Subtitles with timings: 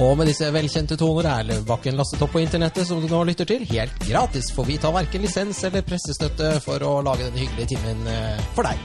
[0.00, 3.48] Og med disse velkjente toner er Løvbakken lastet opp på internettet, som du nå lytter
[3.48, 7.74] til, helt gratis, for vi tar verken lisens eller pressestøtte for å lage denne hyggelige
[7.74, 8.80] timen eh, for deg.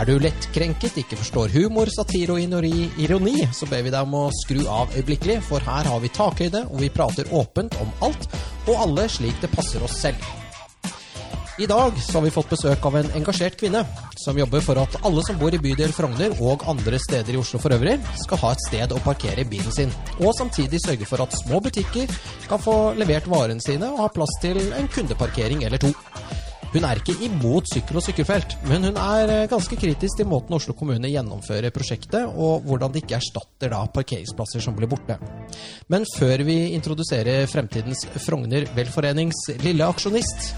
[0.00, 4.26] Er du lettkrenket, ikke forstår humor, satire og ironi, så ber vi deg om å
[4.42, 8.28] skru av øyeblikkelig, for her har vi takhøyde, og vi prater åpent om alt
[8.66, 10.39] og alle slik det passer oss selv.
[11.60, 13.82] I dag så har vi fått besøk av en engasjert kvinne
[14.16, 17.60] som jobber for at alle som bor i bydel Frogner og andre steder i Oslo
[17.60, 19.92] for øvrig, skal ha et sted å parkere bilen sin,
[20.24, 22.08] og samtidig sørge for at små butikker
[22.48, 25.92] kan få levert varene sine og ha plass til en kundeparkering eller to.
[26.70, 30.54] Hun er ikke imot sykkel og sykkelfelt, men hun er eh, ganske kritisk til måten
[30.54, 35.16] Oslo kommune gjennomfører prosjektet, og hvordan det ikke erstatter da parkeringsplasser som blir borte.
[35.90, 40.52] Men før vi introduserer fremtidens Frogner velforenings lille aksjonist,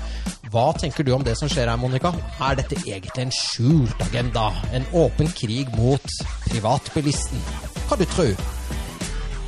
[0.53, 2.13] hva tenker du om det som skjer her, Monica?
[2.45, 4.51] Er dette egentlig en skjult agenda?
[4.77, 6.19] En åpen krig mot
[6.51, 7.41] privatbilisten?
[7.89, 8.35] Hva du tror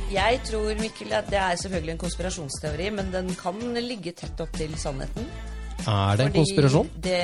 [0.09, 4.57] Jeg tror Mikkel, at det er selvfølgelig en konspirasjonsteori, men den kan ligge tett opp
[4.57, 5.29] til sannheten.
[5.87, 6.89] Er det en konspirasjon?
[7.03, 7.21] Det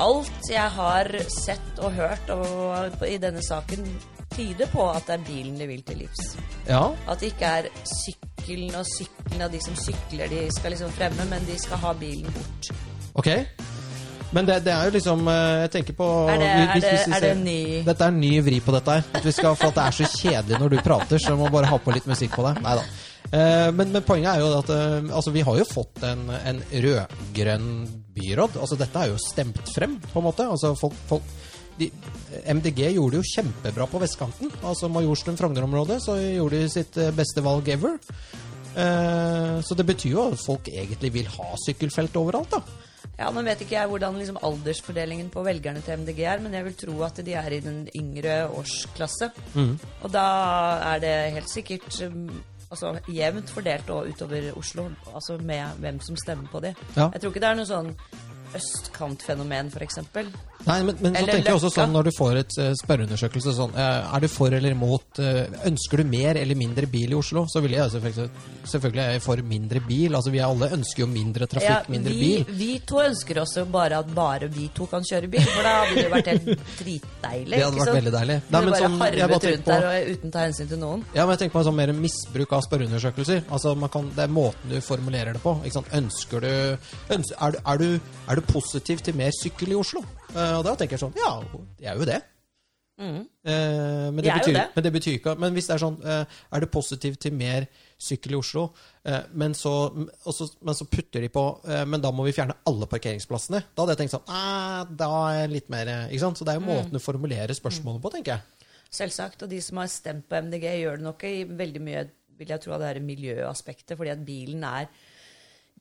[0.00, 3.82] Alt jeg har sett og hørt og, i denne saken,
[4.30, 6.36] tyder på at det er bilen de vil til livs.
[6.68, 6.84] Ja.
[7.10, 11.26] At det ikke er sykkelen og sykkelen og de som sykler de skal liksom fremme,
[11.32, 12.70] men de skal ha bilen bort.
[13.18, 13.32] Ok.
[14.30, 17.00] Men det, det er jo liksom eh, Jeg tenker på Er det, hvis- er hvis
[17.10, 19.08] det, er det ny Dette er en ny vri på dette her.
[19.18, 21.66] At vi skal, for at det er så kjedelig når du prater, så må bare
[21.66, 22.60] ha på litt musikk på det.
[22.62, 22.84] Neida.
[22.86, 26.58] Eh, men, men poenget er jo at eh, altså, vi har jo fått en, en
[26.86, 27.70] rød-grønn
[28.16, 28.58] byråd.
[28.58, 30.48] Altså, dette er jo stemt frem, på en måte.
[30.50, 31.30] Altså, folk, folk
[31.80, 31.90] de,
[32.44, 34.52] MDG gjorde det jo kjempebra på vestkanten.
[34.60, 37.98] Altså Majorstuen Frogner-området, så gjorde de sitt eh, beste valg ever.
[38.74, 42.86] Eh, så det betyr jo at folk egentlig vil ha sykkelfelt overalt, da.
[43.20, 46.66] Ja, Nå vet ikke jeg hvordan liksom aldersfordelingen på velgerne til MDG er, men jeg
[46.68, 49.28] vil tro at de er i den yngre årsklasse.
[49.52, 49.74] Mm.
[49.76, 50.24] Og da
[50.94, 52.00] er det helt sikkert
[52.70, 56.74] altså, jevnt fordelt og utover Oslo, altså med hvem som stemmer på de.
[56.96, 57.10] Ja.
[57.12, 57.92] Jeg tror ikke det er noe sånn
[58.58, 60.00] østkantfenomen, f.eks.
[60.66, 63.72] Nei, men, men så tenker jeg også sånn når du får et eh, spørreundersøkelse sånn
[63.80, 67.46] Er du for eller imot eh, Ønsker du mer eller mindre bil i Oslo?
[67.48, 68.28] Så vil jeg selvfølgelig,
[68.68, 70.14] selvfølgelig er jeg for mindre bil.
[70.18, 72.52] Altså Vi alle ønsker jo mindre trafikk, mindre vi, bil.
[72.60, 75.96] vi to ønsker også bare at bare vi to kan kjøre bil, for da hadde
[76.04, 76.50] det vært helt
[76.82, 77.56] dritdeilig.
[77.56, 78.38] Det hadde vært veldig deilig.
[78.50, 81.04] Nei, men sånn, jeg bare rundt på- der og uten ta hensyn til noen.
[81.16, 83.42] Ja, men jeg tenker på sånn mer misbruk av spørreundersøkelser.
[83.50, 85.56] Altså man kan, Det er måten du formulerer det på.
[85.64, 85.92] Ikke sant?
[85.96, 86.52] Ønsker du,
[87.16, 90.04] ønsker, er, du, er, du, er du positiv til mer sykkel i Oslo?
[90.34, 91.32] Eh, og da tenker jeg sånn Ja,
[91.80, 92.20] jeg er jo det.
[93.00, 93.20] Mhm.
[93.48, 94.64] Eh, men, det betyr, det.
[94.76, 97.64] men det betyr ikke Men hvis det er sånn eh, Er det positivt til mer
[98.00, 98.66] sykkel i Oslo,
[99.36, 101.42] men, så, og så, men så putter de på
[101.88, 103.60] Men da må vi fjerne alle parkeringsplassene.
[103.74, 106.40] Da hadde jeg tenkt sånn eh, Da er jeg litt mer Ikke sant?
[106.40, 106.70] Så det er jo Mm.
[106.74, 108.68] måten du formulerer spørsmålet på, tenker jeg.
[108.90, 109.42] Selvsagt.
[109.44, 112.06] Og de som har stemt på MDG, gjør det nok i veldig mye
[112.40, 114.88] vil jeg tro av det her miljøaspektet, fordi at bilen er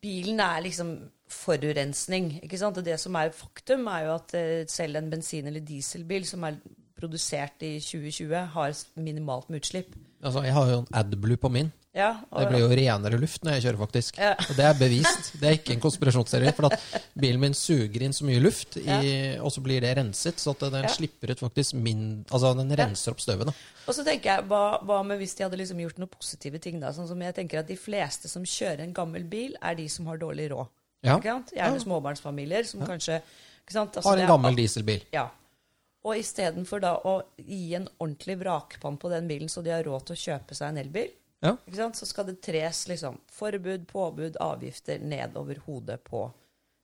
[0.01, 0.93] Bilen er liksom
[1.29, 2.39] forurensning.
[2.43, 2.77] ikke sant?
[2.77, 6.43] Og det som er faktum, er jo at eh, selv en bensin- eller dieselbil som
[6.43, 6.59] er
[6.99, 9.95] produsert i 2020, har minimalt med utslipp.
[10.24, 11.72] Altså, Jeg har jo en AdBlue på min.
[11.96, 14.18] Ja, Det blir jo renere luft når jeg kjører, faktisk.
[14.22, 14.35] Ja.
[14.38, 15.31] Og det er bevist.
[15.40, 16.52] Det er ikke en konspirasjonsteori.
[16.56, 16.80] For at
[17.19, 20.59] bilen min suger inn så mye luft, i, og så blir det renset, så at
[20.72, 20.88] den Ja.
[20.94, 23.53] slipper ut faktisk min Altså, den renser opp støvet, da.
[23.88, 26.80] Og så tenker jeg, hva, hva med hvis de hadde liksom gjort noen positive ting?
[26.80, 26.91] da?
[26.91, 30.06] Sånn som jeg tenker at De fleste som kjører en gammel bil, er de som
[30.06, 30.68] har dårlig råd.
[31.03, 31.18] Ja.
[31.19, 31.74] Gjerne Ja.
[31.80, 33.22] småbarnsfamilier som kanskje
[33.68, 33.96] sant?
[33.97, 35.01] Altså, Har en gammel dieselbil.
[35.12, 35.30] Ja.
[36.07, 40.05] Og istedenfor da å gi en ordentlig vrakpann på den bilen, så de har råd
[40.07, 41.09] til å kjøpe seg en elbil,
[41.43, 41.53] Ja.
[41.67, 41.95] ikke sant?
[41.95, 46.25] så skal det tres liksom forbud, påbud, avgifter nedover hodet på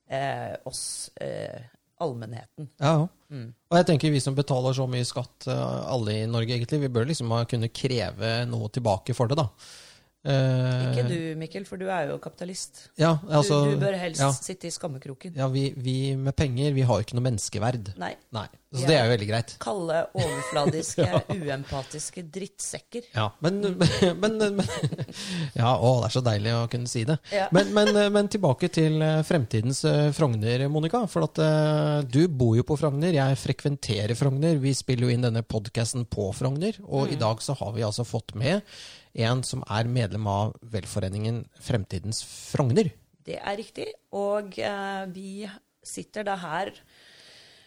[0.08, 1.64] eh, oss eh,
[2.00, 2.68] allmennheten.
[2.80, 3.08] Ja, ja.
[3.32, 3.48] Mm.
[3.72, 6.92] Og jeg tenker vi som betaler så mye skatt, eh, alle i Norge egentlig, vi
[6.92, 9.48] bør liksom kunne kreve noe tilbake for det, da.
[10.26, 12.88] Eh, Ikke du, Mikkel, for du er jo kapitalist.
[12.98, 15.36] Ja, altså, du, du bør helst ja, sitte i skammekroken.
[15.38, 17.92] ja vi, vi med penger, vi har jo ikke noe menneskeverd.
[18.02, 18.14] Nei.
[18.34, 18.48] Nei.
[18.76, 18.88] Så Ja.
[18.90, 19.52] det er jo veldig greit.
[19.62, 21.04] Kalde, overfladiske,
[21.38, 23.06] uempatiske drittsekker.
[23.14, 23.60] Ja, men,
[24.22, 24.66] men, men
[25.60, 27.16] Ja, å, det er så deilig å kunne si det.
[27.32, 27.46] Ja.
[27.54, 31.04] Men, men, men tilbake til eh, fremtidens eh, Frogner, Monica.
[31.08, 34.58] For at uh, du bor jo på Frogner, jeg frekventerer Frogner.
[34.60, 38.04] Vi spiller jo inn denne podkasten på Frogner, og i dag så har vi altså
[38.04, 38.60] fått med
[39.24, 42.90] en som er medlem av velforeningen Fremtidens Frogner.
[43.26, 43.88] Det er riktig.
[44.14, 45.46] Og eh, vi
[45.86, 46.72] sitter da her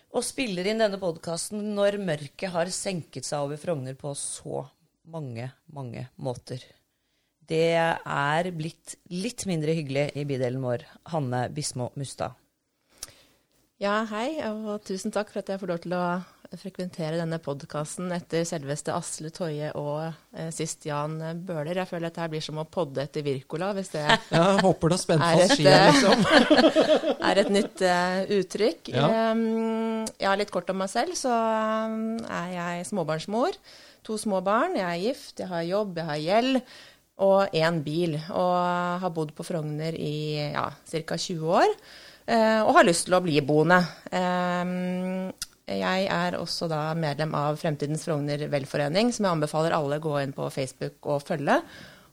[0.09, 4.63] og spiller inn denne podkasten når mørket har senket seg over Frogner på så
[5.09, 6.63] mange, mange måter.
[7.49, 10.85] Det er blitt litt mindre hyggelig i bydelen vår.
[11.13, 12.37] Hanne Bismo Mustad.
[13.79, 16.03] Ja, hei, og tusen takk for at jeg får lov til å
[16.57, 21.77] frekventere denne podkasten etter selveste Asle Toje og eh, sist Jan Bøhler.
[21.77, 24.99] Jeg føler at dette blir som å podde etter Wirkola, hvis det Ja, håper det
[25.13, 26.23] Er et, skia, eh, liksom.
[27.29, 28.91] er et nytt uh, uttrykk.
[28.95, 29.09] Ja.
[29.29, 33.59] Um, ja, litt kort om meg selv, så um, er jeg småbarnsmor.
[34.07, 34.79] To små barn.
[34.79, 36.61] Jeg er gift, jeg har jobb, jeg har gjeld.
[37.19, 38.15] Og én bil.
[38.31, 41.19] Og har bodd på Frogner i ja, ca.
[41.19, 41.77] 20 år.
[42.25, 43.81] eh, og har lyst til å bli boende.
[44.13, 45.29] Um,
[45.69, 50.15] jeg er også da medlem av Fremtidens Frogner velforening, som jeg anbefaler alle å gå
[50.23, 51.59] inn på Facebook og følge.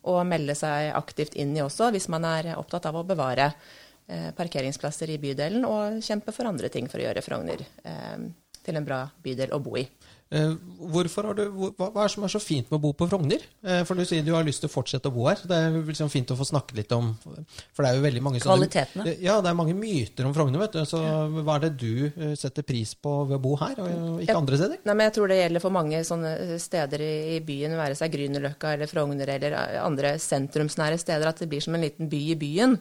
[0.07, 4.29] Og melde seg aktivt inn i også, hvis man er opptatt av å bevare eh,
[4.37, 8.29] parkeringsplasser i bydelen og kjempe for andre ting for å gjøre Frogner eh,
[8.63, 9.87] til en bra bydel å bo i.
[10.35, 10.55] Eh,
[10.91, 13.07] Hvorfor har du, hva, hva er det som er så fint med å bo på
[13.07, 13.43] Frogner?
[13.63, 15.39] Eh, For du sier du har lyst til å fortsette å bo her.
[15.47, 18.41] Det er liksom fint å få snakke litt om For det er jo veldig mange
[18.43, 19.15] sånne- Kvalitetene.
[19.23, 20.81] Ja, det er mange myter om Frogner, vet du.
[20.89, 20.99] Så
[21.47, 24.37] hva er det du eh, setter pris på ved å bo her, og ikke jeg,
[24.43, 24.83] andre steder?
[24.85, 26.35] Nei, men jeg tror det gjelder for mange sånne
[26.67, 31.49] steder i, i byen, være seg Grünerløkka eller Frogner eller andre sentrumsnære steder, at det
[31.55, 32.79] blir som en liten by i byen.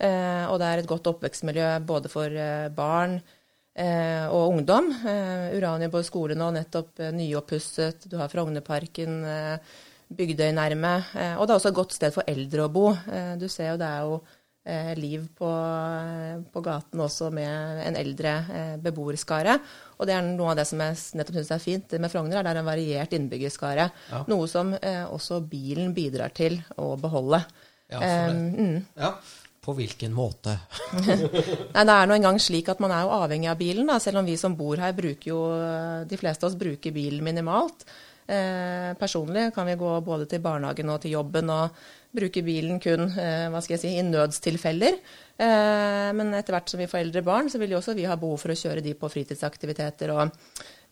[0.00, 3.34] Eh, og det er et godt oppvekstmiljø både for eh, barn eh,
[3.76, 4.88] og ungdom.
[5.04, 9.20] Eh, Uranienborg skole nå nettopp eh, nyoppusset, du har Frognerparken.
[9.24, 9.76] Eh,
[10.06, 10.94] Bygdøynærme.
[11.18, 12.90] Eh, og det er også et godt sted for eldre å bo.
[12.94, 14.18] Eh, du ser jo det er jo
[14.62, 19.58] eh, liv på, eh, på gaten også med en eldre eh, beboerskare.
[19.98, 22.46] Og det er noe av det som jeg nettopp syns er fint med Frogner, er
[22.46, 23.88] det er en variert innbyggerskare.
[24.12, 24.22] Ja.
[24.30, 27.42] Noe som eh, også bilen bidrar til å beholde.
[27.90, 28.30] Ja, for det.
[28.30, 28.78] Eh, mm.
[29.02, 29.12] Ja,
[29.66, 30.56] På hvilken måte?
[31.74, 33.88] Nei, Det er nå engang slik at man er jo avhengig av bilen.
[33.90, 33.98] Da.
[34.02, 35.40] Selv om vi som bor her bruker jo
[36.06, 37.82] De fleste av oss bruker bilen minimalt.
[38.26, 41.76] Eh, personlig kan vi gå både til barnehagen og til jobben og
[42.16, 44.98] bruke bilen kun eh, hva skal jeg si, i nødstilfeller.
[45.38, 48.16] Eh, men etter hvert som vi får eldre barn, så vil jo også vi ha
[48.18, 50.24] behov for å kjøre de på fritidsaktiviteter og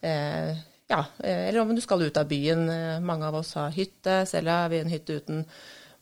[0.04, 0.54] eh,
[0.90, 2.68] ja, eh, eller om du skal ut av byen.
[2.70, 4.22] Eh, Mange av oss har hytte.
[4.30, 5.42] Selv har vi en hytte uten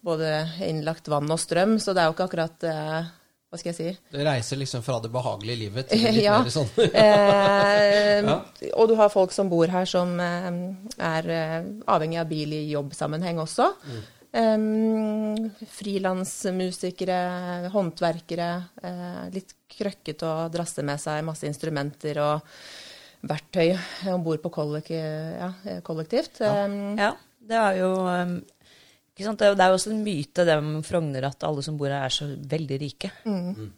[0.03, 0.29] både
[0.67, 3.11] innlagt vann og strøm, så det er jo ikke akkurat eh,
[3.53, 3.91] Hva skal jeg si?
[4.17, 6.39] Det reiser liksom fra det behagelige livet til litt Ja.
[6.43, 8.39] mer sånn Eh, Ja.
[8.79, 10.51] Og du har folk som bor her som eh,
[10.99, 11.31] er
[11.87, 13.71] avhengig av bil i jobbsammenheng også.
[13.87, 14.03] Mm.
[14.33, 17.17] Um, Frilansmusikere,
[17.73, 18.47] håndverkere.
[18.81, 22.41] Uh, litt krøkkete å drasse med seg masse instrumenter og
[23.29, 23.75] verktøy
[24.13, 25.51] om bord på kollek ja,
[25.87, 26.41] kollektivt.
[26.43, 28.33] Eh, Ja, det er jo um?
[29.25, 31.89] Det er jo- det er også en myte det med Frogner at alle som bor
[31.89, 33.11] her, er så veldig rike.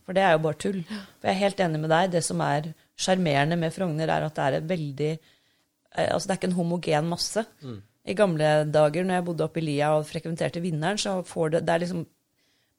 [0.06, 0.82] For det er jo bare tull.
[1.20, 2.11] For jeg er helt enig med deg.
[2.12, 5.19] Det som er sjarmerende med Frogner, er at det er et veldig
[5.96, 7.46] eh, Altså, det er ikke en homogen masse.
[8.06, 11.67] I gamle dager, når jeg bodde oppe i Lia og frekventerte Vinneren, så får det
[11.67, 12.06] Det er liksom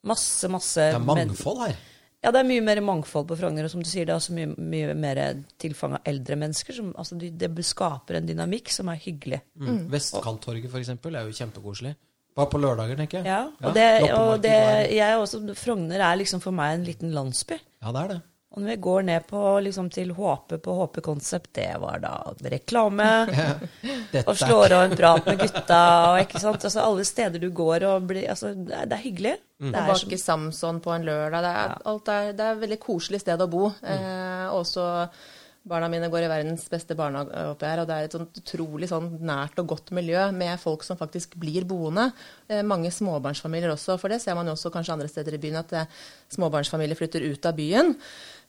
[0.04, 1.76] masse, masse Det er mangfold her.
[2.24, 4.34] ja, det er mye mer mangfold på Frogner, og som du sier, det er også
[4.34, 6.74] mye, mye mer tilfang av eldre mennesker.
[6.74, 9.42] Som, altså, de, det skaper en dynamikk som er hyggelig.
[9.60, 9.88] Mm.
[9.90, 11.96] Vestkanttorget, for eksempel, er jo kjempekoselig.
[12.36, 13.28] Bare på lørdager, tenker jeg.
[13.32, 14.56] Ja, og, det, og det,
[14.92, 17.56] jeg er også, Frogner er liksom for meg en liten landsby.
[17.80, 18.24] Ja, det er det.
[18.56, 22.14] Og når vi går ned på, liksom, til HP på HP Concept, det var da
[22.52, 23.08] reklame.
[24.14, 25.80] Dette og slår av en prat med gutta.
[26.14, 26.64] Og, ikke sant?
[26.64, 29.34] Altså, alle steder du går og blir altså, det, er, det er hyggelig.
[29.60, 29.74] Mm.
[29.74, 31.44] Det er Bak i Samson på en lørdag.
[31.44, 33.68] Det er, alt er, det er et veldig koselig sted å bo.
[33.82, 33.92] Mm.
[33.92, 34.88] Eh, også
[35.66, 38.90] barna mine går i verdens beste barnehage oppi her, og det er et sånt utrolig
[38.92, 42.12] sånn nært og godt miljø med folk som faktisk blir boende.
[42.48, 45.58] Eh, mange småbarnsfamilier også, for det ser man jo også kanskje andre steder i byen,
[45.64, 45.90] at eh,
[46.38, 47.96] småbarnsfamilier flytter ut av byen.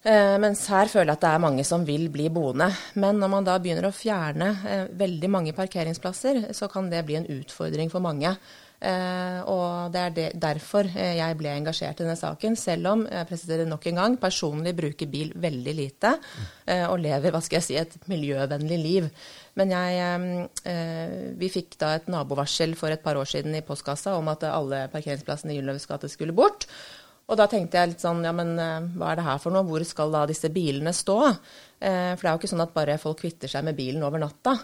[0.07, 2.69] Eh, mens her føler jeg at det er mange som vil bli boende.
[3.00, 4.52] Men når man da begynner å fjerne
[4.95, 8.37] veldig mange parkeringsplasser, så kan det bli en utfordring for mange.
[8.76, 13.28] Eh, og det er derfor eh, jeg ble engasjert i denne saken, selv om jeg
[13.30, 16.12] presiserer nok en gang, personlig bruker bil veldig lite
[16.68, 19.09] eh, og lever hva skal jeg si, et miljøvennlig liv.
[19.56, 23.64] Men jeg, eh, eh, vi fikk da et nabovarsel for et par år siden i
[23.64, 26.68] postkassa om at alle parkeringsplassene i Gyllendorfs gate skulle bort.
[27.26, 29.66] Og da tenkte jeg litt sånn, ja men eh, hva er det her for noe?
[29.66, 31.18] Hvor skal da disse bilene stå?
[31.80, 34.23] Eh, for det er jo ikke sånn at bare folk kvitter seg med bilen over
[34.23, 34.54] natta.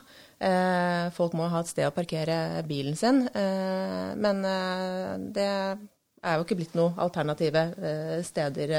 [0.42, 3.24] Eh, folk må ha et sted å parkere bilen sin.
[3.28, 7.66] Eh, men eh, det er jo ikke blitt noe alternative
[8.22, 8.72] steder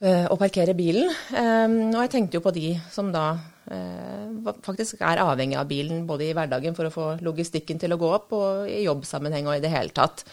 [0.00, 1.10] å parkere bilen.
[1.10, 3.26] Og jeg tenkte jo på de som da
[3.68, 8.00] eh, faktisk er avhengig av bilen både i hverdagen for å få logistikken til å
[8.00, 10.24] gå opp, og i jobbsammenheng og i det hele tatt.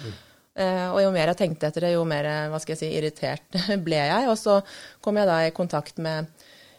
[0.55, 3.59] Eh, og jo mer jeg tenkte etter det, jo mer hva skal jeg si, irritert
[3.87, 4.29] ble jeg.
[4.31, 4.61] Og så
[5.03, 6.31] kom jeg da i kontakt med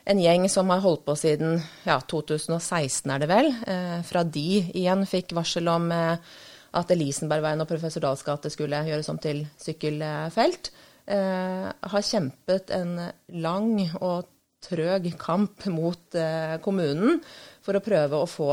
[0.06, 3.50] en gjeng som har holdt på siden ja, 2016, er det vel.
[3.66, 6.36] Eh, fra de igjen fikk varsel om eh,
[6.76, 10.70] at Elisenbergveien og Professor Dahls gate skulle gjøres om til sykkelfelt.
[11.06, 12.96] Eh, har kjempet en
[13.42, 14.30] lang og
[14.66, 17.20] trøg kamp mot eh, kommunen
[17.64, 18.50] for å prøve å få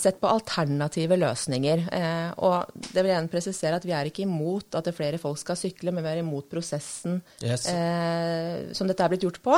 [0.00, 1.82] sett på alternative løsninger.
[1.96, 5.20] Eh, og det vil jeg gjerne presisere at vi er ikke imot at det flere
[5.22, 7.66] folk skal sykle, men vi er imot prosessen Yes.
[7.72, 9.56] eh, som dette er blitt gjort på,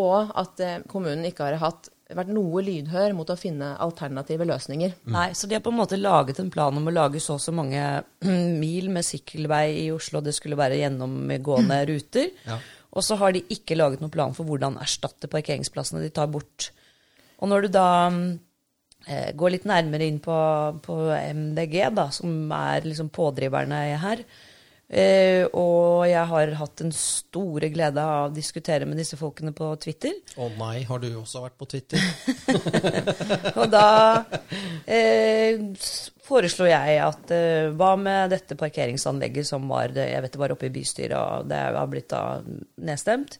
[0.00, 4.94] og at eh, kommunen ikke har hatt, vært noe lydhør mot å finne alternative løsninger.
[5.12, 7.42] Nei, så de har på en måte laget en plan om å lage så og
[7.44, 7.82] så mange
[8.64, 10.22] mil med sykkelvei i Oslo.
[10.24, 12.30] Det skulle være gjennomgående ruter.
[12.48, 12.56] Ja.
[12.96, 16.70] Og så har de ikke laget noen plan for hvordan erstatte parkeringsplassene de tar bort.
[17.44, 17.88] Og når du da
[19.06, 20.36] eh, går litt nærmere inn på,
[20.84, 24.24] på MDG, da, som er liksom pådriverne her,
[24.88, 29.70] eh, og jeg har hatt den store glede av å diskutere med disse folkene på
[29.84, 32.02] Twitter, Å nei, har du også vært på Twitter?
[33.60, 33.88] Og da
[34.86, 35.60] eh,
[36.28, 40.68] foreslo jeg at eh, hva med dette parkeringsanlegget som var jeg vet det var oppe
[40.68, 42.22] i bystyret, og det har blitt da
[42.84, 43.38] nedstemt.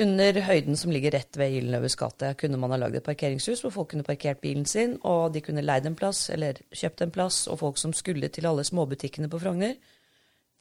[0.00, 3.74] Under høyden som ligger rett ved Gyldenløves gate, kunne man ha lagd et parkeringshus hvor
[3.74, 7.42] folk kunne parkert bilen sin, og de kunne leid en plass eller kjøpt en plass,
[7.52, 9.76] og folk som skulle til alle småbutikkene på Frogner,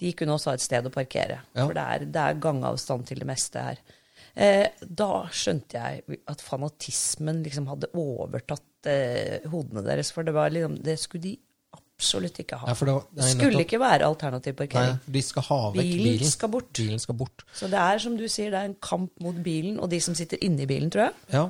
[0.01, 1.39] de kunne også ha et sted å parkere.
[1.55, 1.63] Ja.
[1.63, 3.81] For det er, det er gangavstand til det meste her.
[4.33, 10.11] Eh, da skjønte jeg at fanatismen liksom hadde overtatt eh, hodene deres.
[10.15, 11.35] For det, var liksom, det skulle de
[12.01, 12.67] absolutt ikke ha.
[12.73, 14.99] Ja, det, det skulle ikke være alternativ Nei, parkering.
[15.13, 16.31] de skal ha vekk Bilen bilen.
[16.33, 16.71] skal bort.
[16.81, 17.45] Bilen skal bort.
[17.53, 20.17] Så det er som du sier, det er en kamp mot bilen og de som
[20.17, 21.13] sitter inni bilen, tror jeg.
[21.35, 21.43] Ja.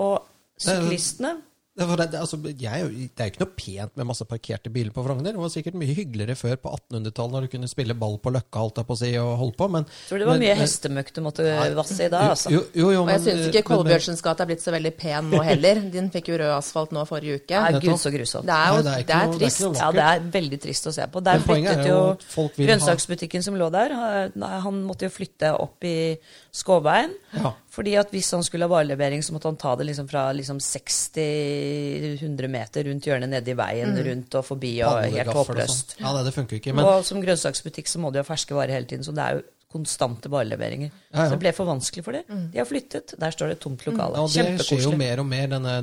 [0.00, 0.26] Og
[0.60, 1.38] syklistene
[1.78, 5.04] Det, det, altså, jeg, det er jo ikke noe pent med masse parkerte biler på
[5.06, 5.30] Frogner.
[5.32, 8.64] Det var sikkert mye hyggeligere før på 1800-tallet, når du kunne spille ball på Løkka
[8.64, 11.12] holdt på å si, og holde på, men Tror det var men- mye men- hestemøkk
[11.14, 11.46] du måtte
[11.78, 12.50] vasse i da, altså.
[12.50, 14.92] Jo, jo, jo, Og jeg syns ikke men- men- Kolbjørnsens gate er blitt så veldig
[14.98, 15.80] pen nå heller.
[15.94, 17.62] Den fikk jo rød asfalt nå forrige uke.
[17.62, 18.50] Nei, gud så grusomt.
[18.50, 19.60] Det er jo Nei, det er noe- trist.
[19.80, 21.22] Ja, det er veldig trist å se på.
[21.22, 25.54] Der er flyttet jo at ha- grønnsaksbutikken som lå der, ha- han måtte jo flytte
[25.58, 26.18] opp i
[26.52, 27.14] Skåveien.
[27.32, 27.54] Ja.
[27.70, 30.58] Fordi at hvis han skulle ha varelevering, så måtte han ta det liksom fra liksom
[30.58, 35.94] 60-100 meter rundt hjørnet, nede i veien, rundt og forbi, og helt håpløst.
[35.94, 36.02] sånn.
[36.02, 36.74] Ja, det, det funker ikke.
[36.74, 39.38] Men Og som grønnsaksbutikk så må de ha ferske varer hele tiden, så det er
[39.38, 40.90] jo konstante vareleveringer.
[40.90, 41.24] Ja, ja.
[41.28, 42.46] Så det ble for vanskelig for dem.
[42.50, 43.14] De har flyttet.
[43.22, 44.18] Der står det et tomt lokale.
[44.18, 45.76] ja, det skjer jo mer og mer, denne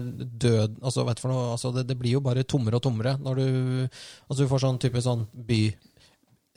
[0.43, 3.39] død altså, vet for noe, altså, det, det blir jo bare tommere og tommere når
[3.39, 3.47] du
[4.27, 5.61] Altså, du får sånn type sånn by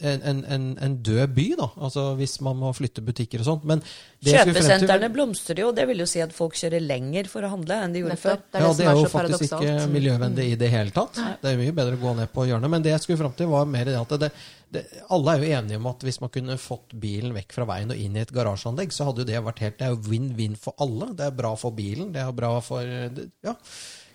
[0.01, 1.67] en, en, en, en død by, da.
[1.87, 3.65] Altså hvis man må flytte butikker og sånt.
[3.69, 3.83] Men
[4.21, 7.51] det jeg til- blomstrer jo, det vil jo si at folk kjører lenger for å
[7.53, 8.41] handle enn de gjorde før.
[8.41, 9.93] Det er ja, det er er jo faktisk faktisk ikke paradoksalt.
[9.93, 11.21] miljøvennlig i det hele tatt.
[11.43, 12.71] Det er jo mye bedre å gå ned på hjørnet.
[12.77, 14.33] Men det jeg skulle fram til, var mer det at det,
[14.71, 17.91] det, alle er jo enige om at hvis man kunne fått bilen vekk fra veien
[17.95, 20.57] og inn i et garasjeanlegg, så hadde jo det vært helt Det er jo win-win
[20.57, 21.13] for alle.
[21.19, 23.57] Det er bra for bilen, det er bra for Ja.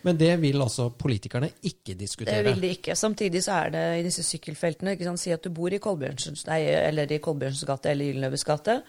[0.05, 2.37] Men det vil altså politikerne ikke diskutere?
[2.37, 2.95] Det vil de ikke.
[2.99, 6.45] Samtidig så er det i disse sykkelfeltene ikke sant, Si at du bor i Kolbjørnsens,
[6.49, 8.79] nei, eller i Kolbjørnsens gate eller Gyldenløves gate.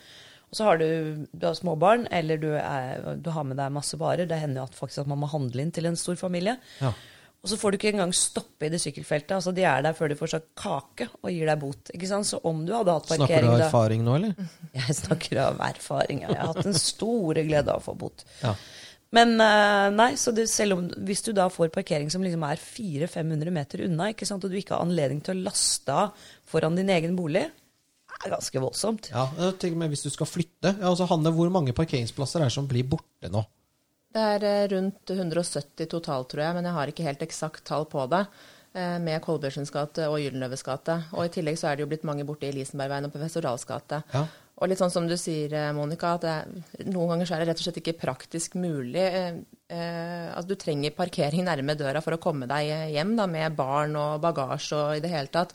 [0.46, 0.86] Og så har du,
[1.32, 4.28] du har småbarn, eller du, er, du har med deg masse varer.
[4.28, 6.58] Det hender jo at, faktisk at man må handle inn til en stor familie.
[6.84, 6.92] Ja.
[7.42, 9.36] Og så får du ikke engang stoppe i det sykkelfeltet.
[9.36, 11.92] altså De er der før de får sagt kake og gir deg bot.
[11.94, 12.26] ikke sant?
[12.26, 14.48] Så om du hadde hatt parkering Snakker du av erfaring nå, eller?
[14.80, 16.24] Jeg snakker av erfaring.
[16.24, 16.32] ja.
[16.32, 18.26] Jeg har hatt den store glede av å få bot.
[18.42, 18.56] Ja.
[19.14, 22.58] Men eh, nei, så det, selv om hvis du da får parkering som liksom er
[22.58, 26.74] 400-500 meter unna, ikke sant, og du ikke har anledning til å laste av foran
[26.76, 27.44] din egen bolig,
[28.16, 29.10] det er ganske voldsomt.
[29.12, 29.26] Ja,
[29.60, 32.66] tenk meg Hvis du skal flytte ja, altså Hanne, Hvor mange parkeringsplasser er det som
[32.70, 33.42] blir borte nå?
[34.16, 37.84] Det er eh, rundt 170 totalt, tror jeg, men jeg har ikke helt eksakt tall
[37.92, 38.22] på det.
[38.72, 40.96] eh, Med Kolbjørnsens gate og Gyldenløves gate.
[41.12, 43.68] Og i tillegg så er det jo blitt mange borte i Elisenbergveien og på Westerdals
[43.68, 44.00] gate.
[44.16, 44.24] Ja.
[44.56, 47.50] Og litt sånn som du sier, eh, Monica, at det, noen ganger så er det
[47.50, 49.02] rett og slett ikke praktisk mulig.
[49.04, 53.58] Eh, eh, altså du trenger parkering nærme døra for å komme deg hjem da, med
[53.58, 55.52] barn og bagasje og i det hele tatt.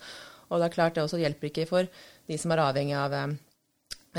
[0.52, 1.90] Og det er klart det også hjelper ikke for
[2.28, 3.34] de som er avhengig av eh,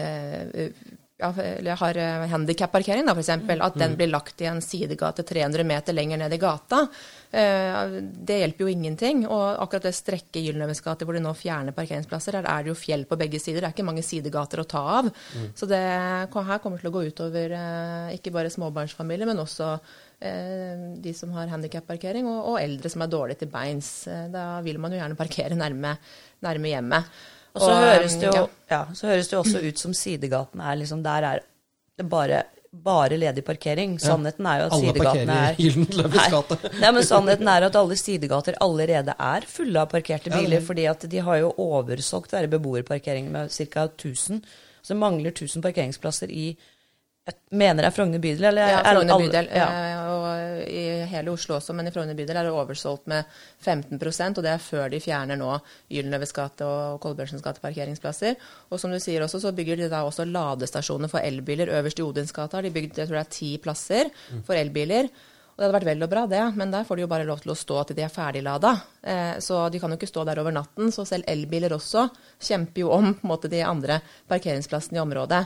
[0.03, 0.83] eh,
[1.23, 3.31] eller har eh, handikapparkering, f.eks.
[3.63, 6.83] At den blir lagt i en sidegate 300 meter lenger ned i gata.
[7.31, 9.25] Eh, det hjelper jo ingenting.
[9.29, 12.73] Og akkurat det strekket i Gyldenløves gate hvor de nå fjerner parkeringsplasser, der er det
[12.73, 13.61] jo fjell på begge sider.
[13.61, 15.11] Det er ikke mange sidegater å ta av.
[15.59, 19.77] Så det her kommer til å gå utover eh, ikke bare småbarnsfamilier, men også
[20.23, 23.89] de som har handikapparkering, og, og eldre som er dårlige til beins.
[24.31, 25.97] Da vil man jo gjerne parkere nærme,
[26.47, 27.17] nærme hjemmet.
[27.53, 28.47] Og så, Og, høres det jo, ja.
[28.73, 31.43] ja, så høres det jo også ut som sidegatene er liksom Der er
[32.01, 32.39] det bare,
[32.73, 33.99] bare ledig parkering.
[34.01, 38.57] Sannheten er jo at Alle sidegatene er i Nei, men sannheten er at alle sidegater
[38.65, 40.59] allerede er fulle av parkerte biler.
[40.61, 43.85] ja, fordi at de har jo oversolgt beboerparkeringen beboerparkering med ca.
[43.85, 44.41] 1000.
[44.83, 46.57] Så det mangler 1000 parkeringsplasser i
[47.23, 49.49] Jeg mener det er Frogner bydel, eller Ja, er Frogner bydel.
[49.55, 49.67] Ja.
[49.71, 53.25] eh, Og i hele Oslo også, men i Frogner bydel er det oversolgt med
[53.63, 55.53] 15% og det er før de fjerner nå
[55.93, 58.35] Gyldenløves gate og Kolbjørnsens gate parkeringsplasser.
[58.71, 62.07] Og som du sier også, så bygger de da også ladestasjoner for elbiler øverst i
[62.07, 62.57] Odinsgata.
[62.59, 64.11] Har de bygd jeg tror det er ti plasser
[64.47, 65.07] for elbiler.
[65.53, 67.43] Og det hadde vært vel og bra, det, men der får de jo bare lov
[67.45, 68.71] til å stå til de er ferdiglada.
[69.05, 70.89] Eh, så de kan jo ikke stå der over natten.
[70.91, 72.07] Så selv elbiler også
[72.41, 74.01] kjemper jo om på en måte, de andre
[74.33, 75.43] parkeringsplassene i området.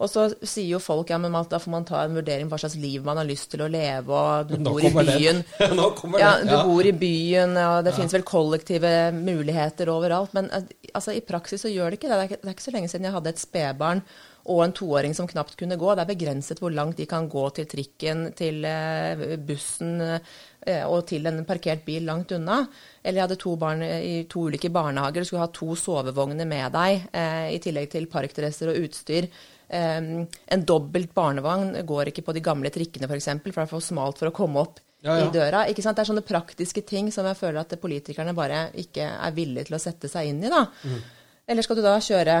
[0.00, 2.62] Og så sier jo folk ja, men da får man ta en vurdering på hva
[2.64, 5.44] slags liv man har lyst til å leve, og du bor i byen.
[5.78, 6.62] Nå kommer Ja, du Ja.
[6.66, 10.34] bor i byen, og det finnes vel kollektive muligheter overalt.
[10.34, 12.18] Men eh, altså, i praksis så gjør det ikke det.
[12.18, 14.02] Det er ikke, det er ikke så lenge siden jeg hadde et spedbarn
[14.50, 15.92] og en toåring som knapt kunne gå.
[15.94, 21.04] Det er begrenset hvor langt de kan gå til trikken, til eh, bussen eh, og
[21.06, 22.64] til en parkert bil langt unna.
[23.04, 25.22] Eller jeg hadde to barn i to ulike barnehager.
[25.22, 27.06] Du skulle ha to sovevogner med deg,
[27.54, 29.26] i tillegg til parkdresser og utstyr.
[29.72, 33.68] Um, en dobbelt barnevogn går ikke på de gamle trikkene, f.eks., for, eksempel, for det
[33.70, 35.24] er for smalt for å komme opp Ja, ja.
[35.24, 35.62] i døra.
[35.72, 35.96] Ikke sant?
[35.96, 39.78] Det er sånne praktiske ting som jeg føler at politikerne bare ikke er villige til
[39.78, 40.50] å sette seg inn i.
[40.52, 40.66] da.
[40.84, 41.00] Mm.
[41.48, 42.36] Eller skal du da kjøre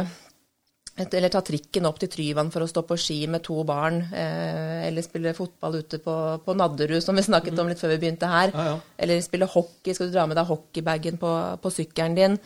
[0.92, 4.02] et, eller ta trikken opp til Tryvann for å stå på ski med to barn,
[4.12, 8.02] eh, eller spille fotball ute på, på Nadderud, som vi snakket om litt før vi
[8.02, 8.52] begynte her.
[8.52, 8.60] Mm.
[8.60, 8.98] Ja, ja.
[9.00, 11.32] Eller spille hockey, skal du dra med deg hockeybagen på,
[11.64, 12.36] på sykkelen din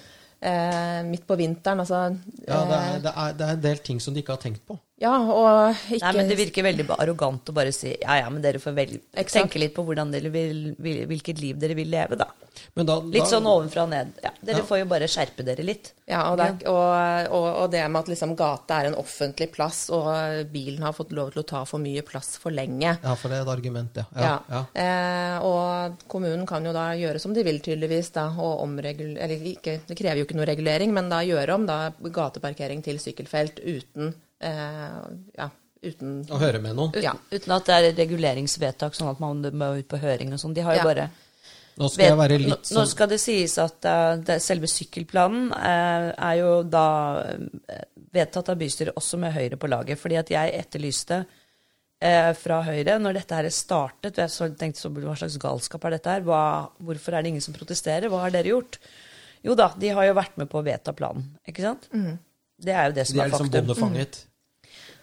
[1.06, 1.80] midt på vinteren.
[1.80, 2.16] Altså,
[2.48, 4.42] Ja, det eh, er, det, er, det er en del ting som de ikke har
[4.42, 4.78] tenkt på.
[4.96, 8.40] Ja, og ikke Nei, men Det virker veldig arrogant å bare si ja, ja, men
[8.44, 8.94] dere får vel
[9.28, 12.30] tenke litt på dere vil, vil, hvilket liv dere vil leve, da.
[12.72, 14.14] Men da, Litt da, sånn ovenfra og ned.
[14.24, 14.64] Ja, dere Ja.
[14.64, 15.92] får jo bare skjerpe dere litt.
[16.08, 19.50] Ja, og det, er, og, og, og det med at liksom gata er en offentlig
[19.52, 20.08] plass, og
[20.52, 22.96] bilen har fått lov til å ta for mye plass for lenge.
[22.96, 24.06] Ja, for det er et argument, ja.
[24.16, 24.24] Ja.
[24.24, 24.62] ja, ja.
[24.86, 28.14] Eh, og kommunen kan jo da gjøre som de vil, tydeligvis.
[28.16, 31.68] Da, og omregulere eller ikke, det krever jo ikke noe regulering, men da gjøre om
[31.68, 34.98] da gateparkering til sykkelfelt uten eh,
[35.38, 35.50] ja,
[35.86, 36.96] uten Å høre med noen.
[37.02, 37.14] Ja.
[37.30, 40.54] Uten at det er reguleringsvedtak, sånn at man må ut på høring og sånn.
[40.56, 40.90] De har jo Ja.
[40.90, 41.08] bare
[41.76, 45.50] Nå skal jeg være nå, nå sånn skal det sies at eh, det, selve sykkelplanen
[45.52, 46.86] eh, er jo da
[47.28, 47.82] eh,
[48.16, 50.00] vedtatt av bystyret også med Høyre på laget.
[50.00, 51.18] Fordi at jeg etterlyste
[52.00, 55.98] eh, fra Høyre, når dette her startet Jeg så, tenkte så, hva slags galskap er
[55.98, 56.24] dette her?
[56.24, 56.40] Hva,
[56.80, 58.08] hvorfor er det ingen som protesterer?
[58.08, 58.80] Hva har dere gjort?
[59.44, 61.28] Jo da, de har jo vært med på å vedta planen.
[61.46, 61.90] Ikke sant?
[62.62, 63.66] Det er jo det som De er, er liksom faktum.
[63.66, 64.26] bondefanget.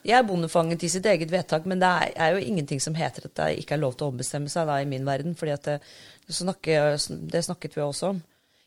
[0.03, 3.29] De er bondefanget i sitt eget vedtak, men det er, er jo ingenting som heter
[3.29, 5.35] at det ikke er lov til å ombestemme seg da, i min verden.
[5.35, 5.79] fordi at det,
[6.27, 6.97] det, snakker,
[7.31, 8.23] det snakket vi også om.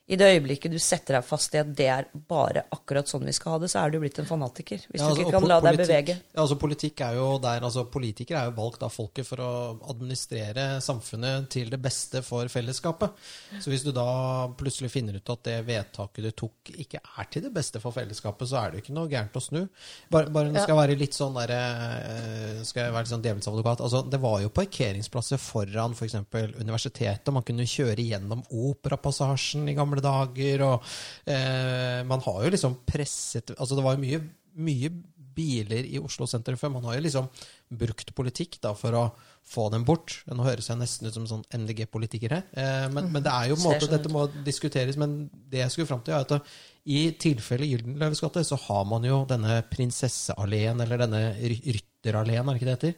[0.09, 3.33] I det øyeblikket du setter deg fast i at det er bare akkurat sånn vi
[3.35, 4.79] skal ha det, så er du blitt en fanatiker.
[4.87, 6.15] Hvis Ja, altså, du ikke kan po- la deg politikk- bevege.
[6.37, 9.51] Ja, altså politikk er jo der, altså Politikere er jo valgt av folket for å
[9.91, 13.11] administrere samfunnet til det beste for fellesskapet.
[13.59, 17.43] Så hvis du da plutselig finner ut at det vedtaket du tok, ikke er til
[17.43, 19.69] det beste for fellesskapet, så er det jo ikke noe gærent å snu.
[20.11, 23.23] Bare, bare nå skal jeg være litt sånn der, eh, skal jeg være litt sånn
[23.27, 23.81] djevelens advokat.
[23.83, 26.15] Altså, det var jo parkeringsplasser foran f.eks.
[26.63, 27.33] universitetet.
[27.33, 30.63] Man kunne kjøre gjennom Operapassasjen i gamle dager.
[30.67, 30.83] og
[31.27, 34.21] eh, Man har jo liksom presset altså Det var jo mye,
[34.57, 34.91] mye
[35.37, 36.71] biler i Oslo sentrum før.
[36.73, 37.27] Man har jo liksom
[37.77, 39.03] brukt politikk da for å
[39.47, 40.23] få dem bort.
[40.33, 42.47] Nå høres jeg nesten ut som sånn NDG-politiker her.
[42.57, 44.97] Eh, men, men det er jo på en måte, sånn dette må diskuteres.
[44.97, 46.49] Men det jeg skulle fram til, er at
[46.89, 52.55] i tilfelle Gyldenløves gate, så har man jo denne prinsessealleen, eller denne ry- rytteralleen, er
[52.55, 52.97] det ikke det heter?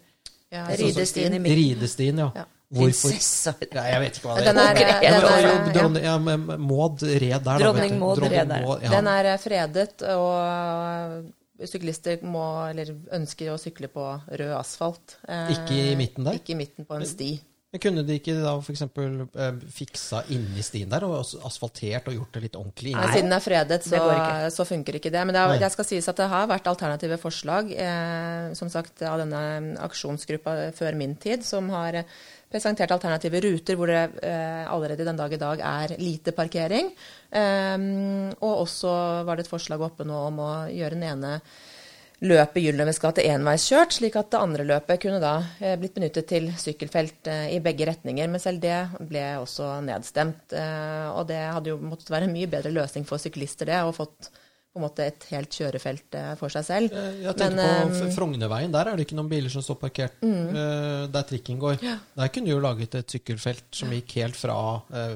[0.55, 1.59] ja, Ridestien i midten.
[1.59, 2.31] Ridestien, ja.
[2.37, 2.45] Ja.
[2.69, 3.09] Hvorfor?
[3.09, 3.55] Prinsesse.
[3.73, 7.99] Ja, jeg vet ikke hva det Den er, er, Maud red der, Dronning.
[8.03, 8.67] Maud red der.
[8.67, 8.93] Maud, ja.
[8.93, 11.33] Den er fredet, og
[11.67, 15.19] syklister må, eller ønsker å sykle på rød asfalt.
[15.27, 16.39] Eh, Ikke i midten der?
[16.39, 17.33] Ikke i midten på en sti.
[17.69, 18.85] Men Kunne de ikke da f.eks.
[18.97, 22.95] Eh, fiksa inni stien der, og asfaltert og gjort det litt ordentlig?
[22.97, 25.25] Nei, siden det er fredet, så, går så funker ikke det.
[25.29, 29.05] Men det, er, det skal sies at det har vært alternative forslag, eh, som sagt
[29.05, 32.17] av denne aksjonsgruppa før min tid, som har eh,
[32.49, 36.93] presentert alternative ruter hvor det eh, allerede den dag i dag er lite parkering.
[37.31, 37.89] Eh,
[38.39, 38.95] og også
[39.29, 41.41] var det et forslag oppe nå om å gjøre den ene
[42.19, 46.49] løpet Gyldenløves gate enveiskjørt, slik at det andre løpet kunne da eh, blitt benyttet til
[46.59, 48.31] sykkelfelt eh, i begge retninger.
[48.31, 50.57] Men selv det ble også nedstemt.
[50.57, 53.95] Eh, og det hadde jo måttet være en mye bedre løsning for syklister, det, og
[54.01, 54.33] fått
[54.79, 56.95] på en måte et helt kjørefelt eh, for seg selv.
[56.95, 58.73] Eh, Jeg tenker Men, på eh, Frognerveien.
[58.75, 60.21] Der er det ikke noen biler som står parkert.
[60.23, 61.11] mm.
[61.12, 61.83] Der trikken går.
[61.83, 64.57] Der kunne du jo laget et sykkelfelt som gikk helt fra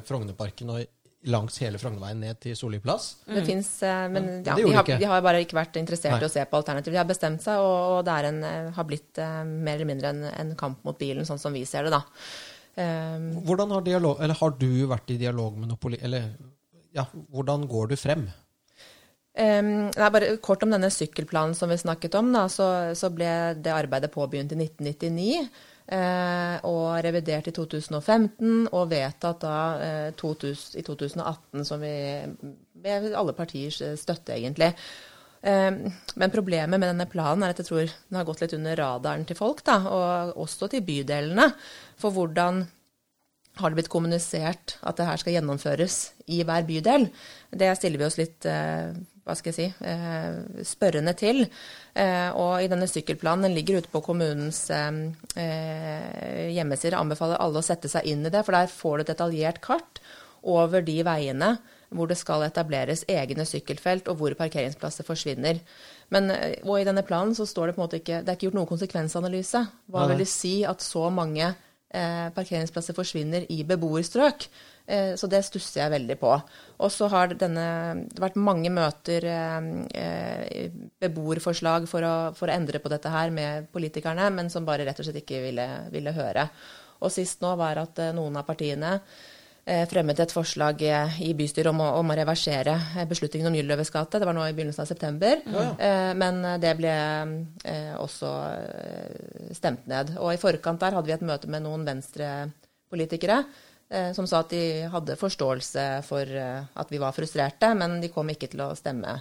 [0.08, 0.82] Frognerparken og
[1.30, 3.12] langs hele Frognerveien ned til Solli plass.
[3.28, 6.16] Det finnes, eh, men Ja, ja, det de, har, de har bare ikke vært interessert
[6.16, 6.22] Nei.
[6.24, 6.92] i å se på alternativ.
[6.92, 8.40] De har bestemt seg, og, og det er en,
[8.74, 11.94] har blitt mer eller mindre en, en kamp mot bilen, sånn som vi ser det,
[11.94, 12.02] da.
[12.72, 15.98] Um, Hvordan har, dialog, eller har du vært i dialog med Nopoli...
[16.02, 16.30] Eller
[16.96, 18.26] ja, hvordan går du frem?
[19.32, 22.32] Um, nei, bare Kort om denne sykkelplanen som vi snakket om.
[22.34, 22.66] Da, så,
[22.98, 23.28] så ble
[23.62, 25.46] det arbeidet påbegynt i 1999.
[25.92, 31.94] Eh, og revidert i 2015 og vedtatt da eh, 2000, i 2018, som vi
[32.84, 34.70] med alle partiers eh, støtte, egentlig.
[35.42, 35.72] Eh,
[36.14, 39.26] men problemet med denne planen er at jeg tror den har gått litt under radaren
[39.28, 41.50] til folk, da, og også til bydelene.
[42.00, 42.62] For hvordan
[43.60, 45.98] har det blitt kommunisert at det her skal gjennomføres
[46.32, 47.10] i hver bydel?
[47.50, 51.44] Det stiller vi oss litt eh, hva skal jeg si, eh, spørrende til.
[51.94, 54.64] Eh, og i denne sykkelplanen, den ligger ute på kommunens
[55.32, 59.60] hjemmesider, anbefaler alle å sette seg inn i det, for der får du et detaljert
[59.64, 60.02] kart
[60.42, 61.58] over de veiene
[61.92, 65.60] hvor det skal etableres egne sykkelfelt, og hvor parkeringsplasser forsvinner.
[66.12, 66.30] Men,
[66.64, 68.58] og i denne planen så står det på en måte ikke Det er ikke gjort
[68.60, 69.60] noen konsekvensanalyse.
[69.92, 71.44] Hva vil det si at så mange
[71.92, 74.48] eh, parkeringsplasser forsvinner i beboerstrøk.
[74.86, 76.32] Eh, så det stusser jeg veldig på.
[76.82, 77.66] Og så har denne,
[78.10, 80.70] det vært mange møter, eh,
[81.02, 84.98] beboerforslag for å, for å, endre på dette her med politikerne, men som bare rett
[84.98, 86.48] og slett ikke ville, ville høre.
[87.02, 88.98] Og sist nå var at eh, noen av partiene
[89.62, 93.54] Eh, fremmet et forslag eh, i bystyret om å, om å reversere eh, beslutningen om
[93.54, 94.18] Gylløves gate.
[94.18, 95.38] Det var nå i begynnelsen av september.
[95.46, 96.14] Ja.
[96.18, 96.94] Men det ble
[98.02, 98.30] også
[99.54, 100.16] stemt ned.
[100.18, 103.38] Og i forkant der hadde vi et møte med noen venstrepolitikere
[104.16, 108.48] som sa at de hadde forståelse for at vi var frustrerte, men de kom ikke
[108.52, 109.18] til å stemme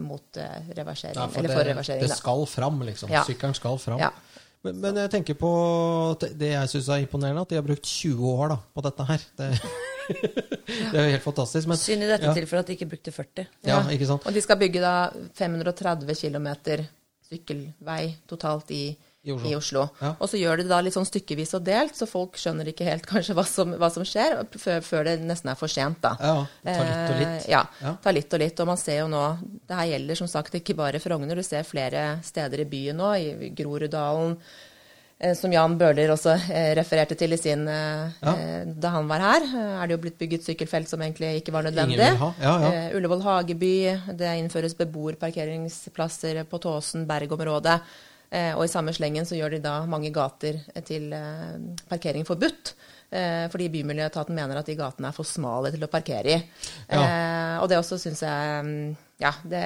[0.00, 0.38] mot
[0.78, 1.18] reversering.
[1.18, 2.04] Ja, eller for det, reversering.
[2.06, 3.10] Det skal fram, liksom.
[3.26, 3.98] Sykkelen skal fram.
[4.00, 4.12] Ja.
[4.64, 5.50] Men, men, jeg tenker på
[6.24, 9.24] det jeg syns er imponerende, at de har brukt 20 år da, på dette her.
[9.36, 9.48] Det,
[10.92, 11.68] det er jo helt fantastisk.
[11.68, 12.36] Men, Synd i dette ja.
[12.36, 13.50] tilfellet at de ikke brukte 40.
[13.68, 14.24] Ja, ikke sant?
[14.24, 14.94] Og de skal bygge da
[15.36, 16.48] 530 km
[17.28, 18.86] sykkelvei totalt i
[19.24, 19.48] i Oslo.
[19.48, 19.84] I Oslo.
[20.00, 20.10] Ja.
[20.18, 22.88] Og så gjør de det da litt sånn stykkevis og delt, så folk skjønner ikke
[22.88, 26.02] helt kanskje hva som, hva som skjer, før, før, det nesten er for sent.
[26.04, 26.12] da.
[26.20, 26.36] Ja,
[26.68, 27.32] ta litt og litt.
[27.38, 27.64] Eh, ja,
[28.04, 28.60] ta litt og litt.
[28.60, 29.24] Og man ser jo nå
[29.64, 33.10] Det her gjelder som sagt ikke bare Frogner, du ser flere steder i byen nå,
[33.16, 34.38] i Groruddalen.
[35.18, 38.32] Eh, som Jan Bøhler også eh, refererte til i sin ja.
[38.34, 39.46] Eh, da han var her.
[39.54, 42.10] Er det jo blitt bygget sykkelfelt som egentlig ikke var nødvendig.
[42.18, 42.72] Ja, ja.
[42.96, 43.74] Ullevål Hageby.
[44.18, 47.78] Det innføres beboerparkeringsplasser på Tåsen, Berg-området.
[48.34, 51.54] Eh, og i samme slengen så gjør de da mange gater til eh,
[51.90, 52.74] parkering forbudt.
[53.14, 56.38] Eh, fordi Bymiljøetaten mener at de gatene er for smale til å parkere i.
[56.88, 57.60] Ja.
[57.62, 59.62] og det også syns jeg mm, Ja, det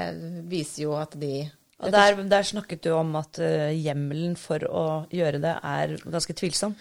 [0.51, 4.87] viser jo at de og der, der, snakket du om at uh, hjemmelen for å
[5.15, 6.73] gjøre det er ganske tvilsom.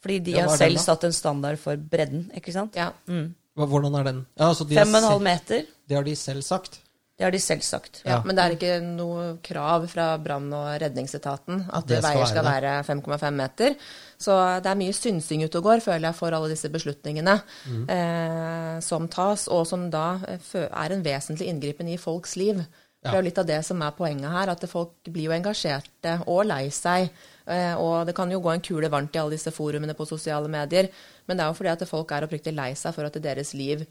[0.00, 2.78] Fordi de ja, har selv satt en standard for bredden, ikke sant?
[2.78, 2.94] Ja.
[3.12, 3.34] Mm.
[3.60, 4.22] Hvordan er den?
[4.38, 5.68] Ja, altså Fem og en halv meter.
[5.84, 6.80] Det har de selv sagt?
[7.18, 8.04] Det har de selv sagt.
[8.06, 12.46] Ja, Men det er ikke noe krav fra brann- og redningsetaten at skal veier skal
[12.46, 13.74] være 5,5 meter.
[14.22, 17.82] Så det er mye synsing ute og går, føler jeg, for alle disse beslutningene mm.
[17.90, 22.62] eh, som tas, og som da eh, er en vesentlig inngripen i folks liv.
[23.02, 23.10] Ja.
[23.10, 26.20] Det er jo litt av det som er poenget her, at folk blir jo engasjerte
[26.30, 27.10] og lei seg.
[27.50, 30.50] Eh, og det kan jo gå en kule varmt i alle disse forumene på sosiale
[30.50, 30.86] medier,
[31.26, 33.88] men det er jo fordi at folk er oppriktig lei seg for at deres liv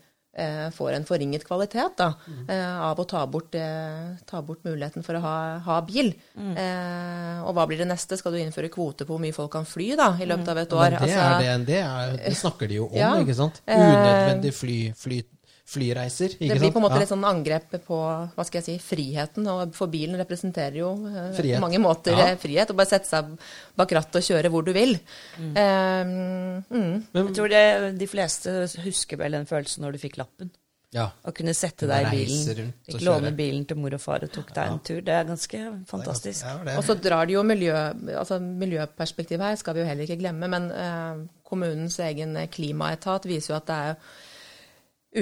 [0.73, 2.49] får en forringet kvalitet da, mm.
[2.85, 6.11] av å ta bort, eh, ta bort, muligheten for å ha, ha bil.
[6.37, 6.53] Mm.
[6.53, 8.19] Eh, og hva blir det neste?
[8.19, 10.77] Skal du innføre kvote på hvor mye folk kan fly da, i løpet av et
[10.77, 10.85] år?
[10.85, 13.61] Men det, altså, er det, det, er, det snakker de jo om, ja, ikke sant?
[13.65, 15.21] Unødvendig fly, fly,
[15.67, 16.37] flyreiser.
[16.39, 17.03] det blir på en måte ja.
[17.03, 19.47] litt sånn angrep på hva skal jeg si, friheten.
[19.51, 22.29] Og for bilen representerer jo eh, på mange måter ja.
[22.31, 22.71] Eh, frihet.
[22.71, 23.33] Å bare sette seg
[23.77, 24.95] bak rattet og kjøre hvor du vil.
[25.35, 25.49] Mm.
[25.57, 26.13] Um,
[26.71, 26.93] mm.
[27.19, 27.65] Jeg tror det,
[27.99, 30.53] de fleste husker vel den følelsen når du fikk lappen.
[30.95, 31.09] Ja.
[31.27, 32.69] Å kunne sette deg i bilen.
[32.87, 35.01] Fikk låne bilen til mor og far og tok deg en tur.
[35.03, 36.47] Det er ganske fantastisk.
[36.77, 37.75] Og så drar det jo miljø,
[38.15, 40.47] altså miljøperspektivet her, skal vi jo heller ikke glemme.
[40.55, 43.99] Men eh, kommunens egen klimaetat viser jo at det er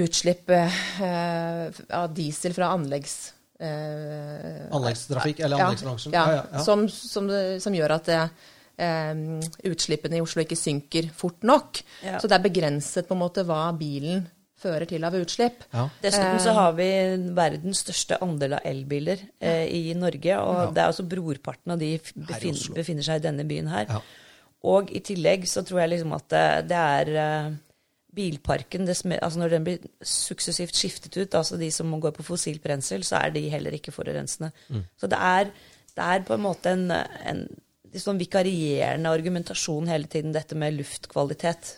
[0.02, 3.16] utslipp eh, av diesel fra anleggs...
[3.60, 6.16] Eh, Anleggstrafikk, eller anleggsbransjen?
[6.16, 6.64] Ja, ja, ja.
[6.66, 7.30] Som, som,
[7.64, 8.22] som, gjør at det,
[8.84, 9.14] eh,
[9.72, 11.84] utslippene i Oslo ikke synker fort nok.
[12.20, 14.26] Så det er begrenset på en måte hva bilen
[14.66, 15.66] fører til av utslipp.
[16.04, 16.90] Dessuten så har vi
[17.36, 20.38] verdens største andel av elbiler eh, i Norge.
[20.42, 23.92] Og det er også brorparten av de befinner, befinner seg i denne byen her.
[24.66, 27.52] Og i tillegg så tror jeg liksom at det, det er eh,
[28.16, 32.64] bilparken, det, altså når den blir suksessivt skiftet ut, altså de som går på fossilt
[32.64, 34.52] brensel, så er de heller ikke forurensende.
[34.70, 34.84] Mm.
[34.98, 35.52] Så det er,
[35.96, 37.46] det er, på en måte en, en
[38.00, 41.76] sånn vikarierende argumentasjon hele tiden, dette med luftkvalitet.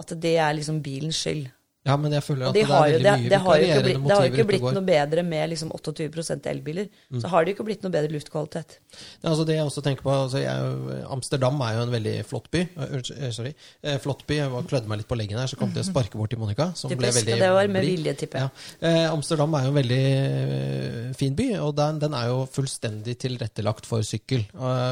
[0.00, 1.50] At det er liksom bilens skyld.
[1.88, 3.84] Ja, men jeg føler at de det er veldig det, mye det har jo ikke
[3.88, 6.90] det har jo ikke blitt noe bedre med liksom 28 elbiler.
[7.08, 7.22] Mm.
[7.22, 8.74] Så har det jo ikke blitt noe bedre luftkvalitet.
[8.92, 12.14] Det, altså det jeg også tenker på, altså jeg, er Amsterdam er jo en veldig
[12.28, 12.66] flott by.
[12.76, 12.98] Uh,
[13.32, 13.54] sorry.
[13.80, 14.36] Uh, flott by.
[14.42, 16.68] Jeg klødde meg litt på leggen her, så kom det å sparke bort til Monica.
[16.76, 18.52] Som ble veldig det var med vilje, tipper jeg.
[18.84, 18.84] Ja.
[18.84, 23.16] Uh, Amsterdam er jo en veldig eh, fin by, og den, den er jo fullstendig
[23.24, 24.44] tilrettelagt for sykkel.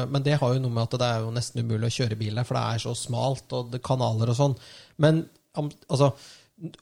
[0.09, 2.41] Men det har jo noe med at det er jo nesten umulig å kjøre bil
[2.41, 4.55] der, for det er så smalt, og det er kanaler og sånn.
[5.03, 5.23] Men
[5.57, 6.13] um, altså,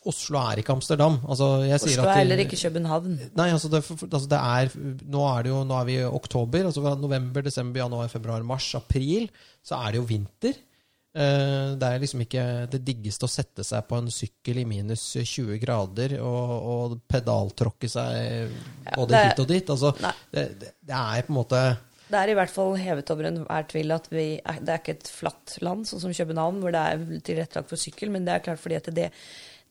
[0.09, 1.19] Oslo er ikke Amsterdam.
[1.29, 3.17] Altså, Oslo er heller ikke København.
[3.37, 4.71] Nei, altså det, altså det er
[5.05, 6.65] Nå er det jo Nå er vi i oktober.
[6.65, 9.29] altså November, desember, januar, februar, mars, april.
[9.63, 10.55] Så er det jo vinter.
[11.17, 15.03] Eh, Det er liksom ikke det diggeste å sette seg på en sykkel i minus
[15.17, 18.51] 20 grader og, og pedaltråkke seg
[18.95, 19.69] både det er- hit og dit.
[19.75, 19.93] Altså,
[20.33, 21.61] det, det er på en måte
[22.07, 25.09] Det er i hvert fall hevet over enhver tvil at vi det er ikke et
[25.11, 28.09] flatt land, sånn som København, hvor det er tilrettelagt for sykkel.
[28.13, 29.11] Men det er klart fordi at det, det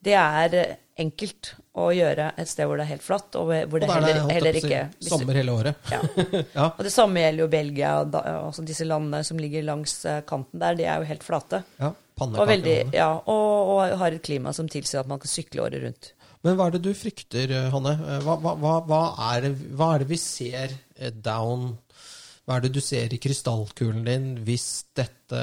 [0.05, 3.93] er enkelt å gjøre et sted hvor det er helt flatt, og hvor det og
[3.93, 5.75] er heller, holdt heller si, ikke hvis Sommer hele året.
[5.93, 5.99] ja.
[6.57, 6.65] Ja.
[6.71, 7.91] Og det samme gjelder jo Belgia.
[8.01, 11.23] og Da, altså disse landene som ligger langs eh, kanten der, de er jo helt
[11.25, 11.63] flate.
[11.77, 15.61] ja Og, veldig, ja, og, og har et klima som tilsier at man kan sykle
[15.67, 16.13] året rundt.
[16.45, 17.93] Men hva er det du frykter, eh, Hanne?
[17.93, 19.01] Eh, Hva, hva, hva,
[19.35, 21.75] er, det, hva er det vi ser eh, down
[22.47, 25.39] Hva er det du ser i krystallkulen din hvis dette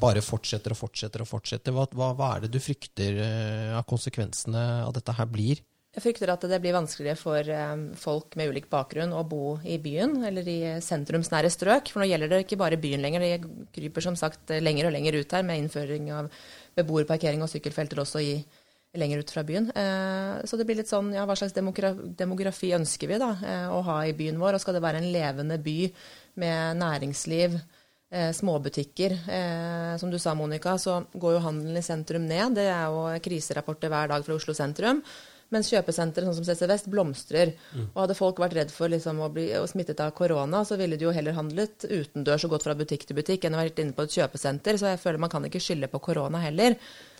[0.00, 1.74] bare fortsetter og fortsetter og fortsetter?
[1.76, 5.60] Hva, hva, hva er det du frykter eh, av konsekvensene av dette her blir?
[5.92, 9.76] Jeg frykter at det blir vanskeligere for eh, folk med ulik bakgrunn å bo i
[9.76, 11.92] byen eller i sentrumsnære strøk.
[11.92, 15.20] For nå gjelder det ikke bare byen lenger, det kryper som sagt lenger og lenger
[15.20, 16.32] ut her med innføring av
[16.80, 18.38] beboerparkering og sykkelfelter også i,
[18.96, 19.68] lenger ut fra byen.
[19.76, 23.34] Eh, Så det blir litt sånn, ja, hva slags demografi ønsker vi da
[23.76, 24.56] å ha i byen vår?
[24.56, 25.76] Og skal det være en levende by
[26.34, 27.60] med næringsliv?
[28.12, 29.12] eh, småbutikker.
[29.28, 32.58] Eh, som du sa, Monica, så går jo handelen i sentrum ned.
[32.58, 35.02] Det er jo kriserapporter hver dag fra Oslo sentrum.
[35.52, 37.52] Mens kjøpesentre sånn som CC Vest blomstrer.
[37.92, 40.96] Og hadde folk vært redd for liksom, å bli å smittet av korona, så ville
[40.96, 43.92] de jo heller handlet utendørs og gått fra butikk til butikk enn å vært inne
[43.92, 44.80] på et kjøpesenter.
[44.80, 46.78] Så jeg føler man kan ikke skylde på korona heller.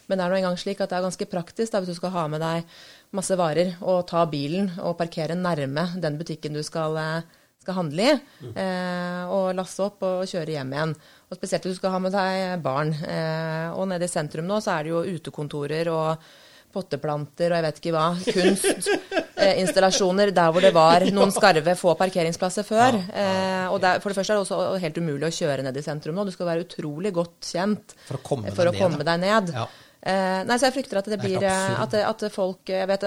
[0.09, 2.11] Men det er nå engang slik at det er ganske praktisk da, hvis du skal
[2.17, 2.65] ha med deg
[3.13, 7.23] masse varer og ta bilen og parkere nærme den butikken du skal, eh,
[7.63, 8.15] skal handle i,
[8.53, 10.95] eh, og laste opp og kjøre hjem igjen.
[11.31, 12.93] Og spesielt hvis du skal ha med deg barn.
[13.07, 16.33] Eh, og nede i sentrum nå så er det jo utekontorer og
[16.73, 18.07] potteplanter og jeg vet ikke hva.
[18.37, 22.97] Kunstinstallasjoner der hvor det var noen skarve få parkeringsplasser før.
[22.97, 25.85] Eh, og der, for det første er det også helt umulig å kjøre ned i
[25.85, 26.25] sentrum nå.
[26.29, 29.19] Du skal være utrolig godt kjent For å komme for deg å ned, komme deg
[29.23, 29.55] ned.
[30.03, 33.05] Eh, nei, så jeg frykter at det blir eh, at, at folk Jeg vet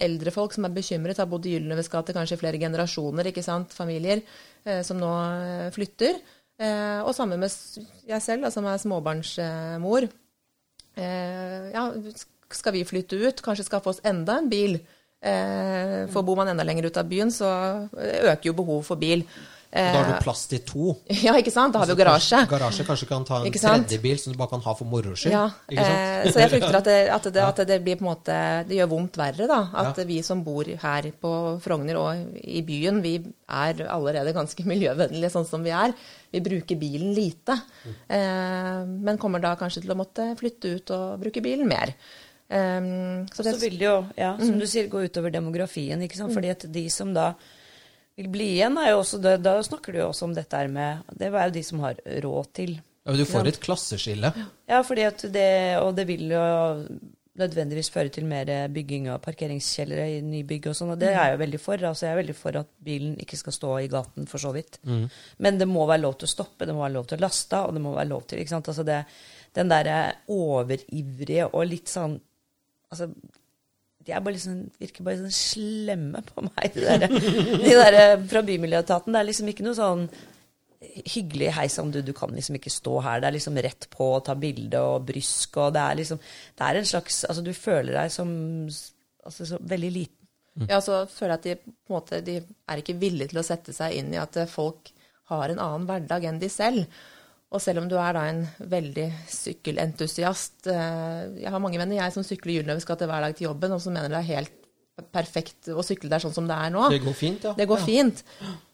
[0.00, 3.44] eldre folk som er bekymret, har bodd i Gyldenløves gate kanskje i flere generasjoner, ikke
[3.44, 4.22] sant, familier
[4.64, 6.16] eh, som nå eh, flytter.
[6.60, 7.52] Eh, og sammen med
[8.08, 10.08] jeg selv, da, som er småbarnsmor.
[10.96, 11.84] Eh, ja,
[12.50, 13.44] skal vi flytte ut?
[13.44, 14.80] Kanskje skaffe oss enda en bil?
[15.20, 17.48] Eh, for bor man enda lenger ut av byen, så
[17.92, 19.28] øker jo behovet for bil.
[19.70, 20.96] Da har Eh, du plass til to.
[21.22, 21.72] ja, ikke sant?
[21.72, 22.40] Da har vi jo garasje.
[22.50, 25.30] Garasje kanskje kan ta en tredje bil som du bare kan ha for moro skyld.
[25.30, 28.38] Ja, eh, så jeg frykter at det, at, det, at det blir på en måte
[28.66, 29.60] Det gjør vondt verre, da.
[29.84, 30.04] At Ja.
[30.08, 33.12] vi som bor her på Frogner og i byen, vi
[33.46, 35.94] er allerede ganske miljøvennlige sånn som vi er.
[36.34, 37.54] Vi bruker bilen lite.
[37.86, 37.94] Mm.
[38.18, 41.94] Eh, men kommer da kanskje til å måtte flytte ut og bruke bilen mer.
[42.50, 46.00] Så det, Så vil det jo, ja, som du sier, gå utover demografien.
[46.02, 46.34] ikke sant?
[46.34, 47.28] Fordi at de som da
[48.18, 50.68] vil bli igjen, er jo også det, Da snakker du jo også om dette her
[50.72, 52.74] med Det er jo de som har råd til.
[53.04, 54.32] Ja, men du får et klasseskille.
[54.68, 55.48] Ja, fordi at det,
[55.80, 56.42] og det vil jo
[57.40, 61.34] nødvendigvis føre til mer bygging av parkeringskjellere i nybygg og sånn, og det er jeg
[61.34, 61.84] jo veldig for.
[61.90, 64.80] Altså jeg er veldig for at bilen ikke skal stå i gaten, for så vidt.
[65.38, 67.62] Men det må være lov til å stoppe, det må være lov til å laste,
[67.64, 68.72] og det må være lov til ikke sant?
[68.72, 69.04] Altså det,
[69.56, 69.96] Den derre
[70.30, 72.20] overivrige og litt sånn
[72.90, 73.06] Altså
[74.06, 77.98] de er bare liksom, virker bare sånn slemme på meg, de der, de der
[78.30, 79.12] fra Bymiljøetaten.
[79.12, 80.06] Det er liksom ikke noe sånn
[80.80, 83.20] hyggelig Hei sann, du, du kan liksom ikke stå her.
[83.20, 86.64] Det er liksom rett på å ta bilde og brysk, og det er liksom Det
[86.66, 88.32] er en slags Altså, du føler deg som
[88.64, 90.16] altså, så veldig liten.
[90.68, 93.46] Ja, så føler jeg at de på en måte de er ikke villige til å
[93.46, 94.90] sette seg inn i at eh, folk
[95.30, 96.88] har en annen hverdag enn de selv.
[97.50, 102.14] Og selv om du er da en veldig sykkelentusiast eh, Jeg har mange venner jeg
[102.14, 104.56] som sykler Gyldenløves gate hver dag til jobben, og som mener det er helt
[105.14, 106.84] perfekt å sykle der sånn som det er nå.
[106.92, 107.54] Det går fint, ja.
[107.56, 107.86] Det går ja.
[107.86, 108.20] fint.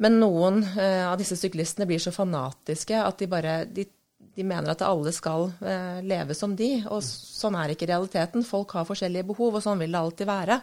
[0.02, 3.86] Men noen eh, av disse syklistene blir så fanatiske at de bare de,
[4.36, 6.72] de mener at alle skal eh, leve som de.
[6.90, 8.44] Og sånn er ikke realiteten.
[8.46, 10.58] Folk har forskjellige behov, og sånn vil det alltid være.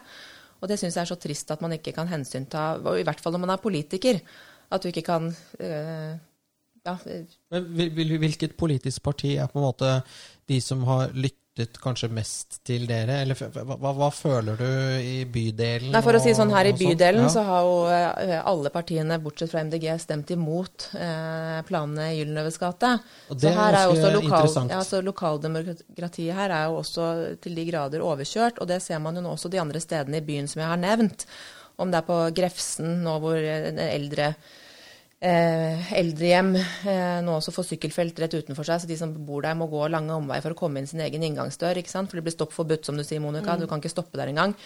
[0.60, 3.34] Og det syns jeg er så trist at man ikke kan hensynta, i hvert fall
[3.34, 4.20] når man er politiker,
[4.72, 6.14] at du ikke kan eh,
[6.84, 6.98] ja,
[7.50, 10.02] Men hvil- hvil- hvilket politisk parti er på en måte
[10.48, 13.20] de som har lyttet kanskje mest til dere?
[13.22, 14.66] Eller hva, hva, føler du
[15.00, 15.92] i bydelen?
[15.94, 17.28] Nei, for å si sånn, Her i bydelen Ja.
[17.30, 22.58] så har jo eh, alle partiene, bortsett fra MDG, stemt imot eh, planene i Gyldenløves
[22.58, 22.90] gate.
[23.30, 27.08] Og Så det er her er også lokal, ja, lokaldemokratiet her er jo også
[27.40, 28.58] til de grader overkjørt.
[28.60, 30.76] Og det ser man jo nå også de andre stedene i byen som jeg har
[30.84, 31.24] nevnt.
[31.78, 34.63] Om det er på Grefsen, nå hvor den eldre eh,
[35.22, 39.68] eldrehjem eh, nå også får sykkelfelt rett utenfor seg, så de som bor der må
[39.72, 41.78] gå lange omveier for å komme inn sin egen inngangsdør.
[41.80, 42.10] ikke sant?
[42.10, 43.56] For det blir stopp forbudt, som du sier, Monica.
[43.56, 44.56] Du kan ikke stoppe der engang.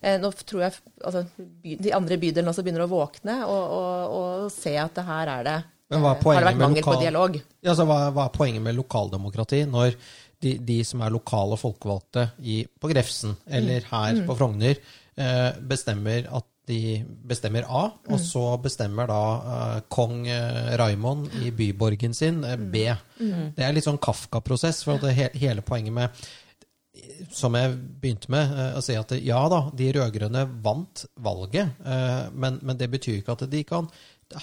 [0.00, 4.14] Eh, nå tror jeg altså, by, de andre bydelene også begynner å våkne og, og,
[4.18, 5.56] og se at det her er det
[5.90, 7.38] Men hva er eh, har det vært mangel mangel på dialog.
[7.62, 9.96] Ja, altså, hva, hva er poenget med lokaldemokrati når
[10.38, 13.90] de, de som er lokale folkevalgte i, på Grefsen eller Mm.
[13.90, 14.78] her på Frogner,
[15.18, 18.12] eh, bestemmer at de bestemmer A, Mm.
[18.14, 22.84] og så bestemmer da uh, kong eh, Raimond i byborgen sin eh, B.
[23.20, 23.54] Mm.
[23.56, 26.28] Det er litt sånn Kafka-prosess, for det he, hele poenget med
[27.30, 31.76] som jeg begynte med, å si at ja da, de rød-grønne vant valget,
[32.34, 33.86] men, men det betyr ikke at de kan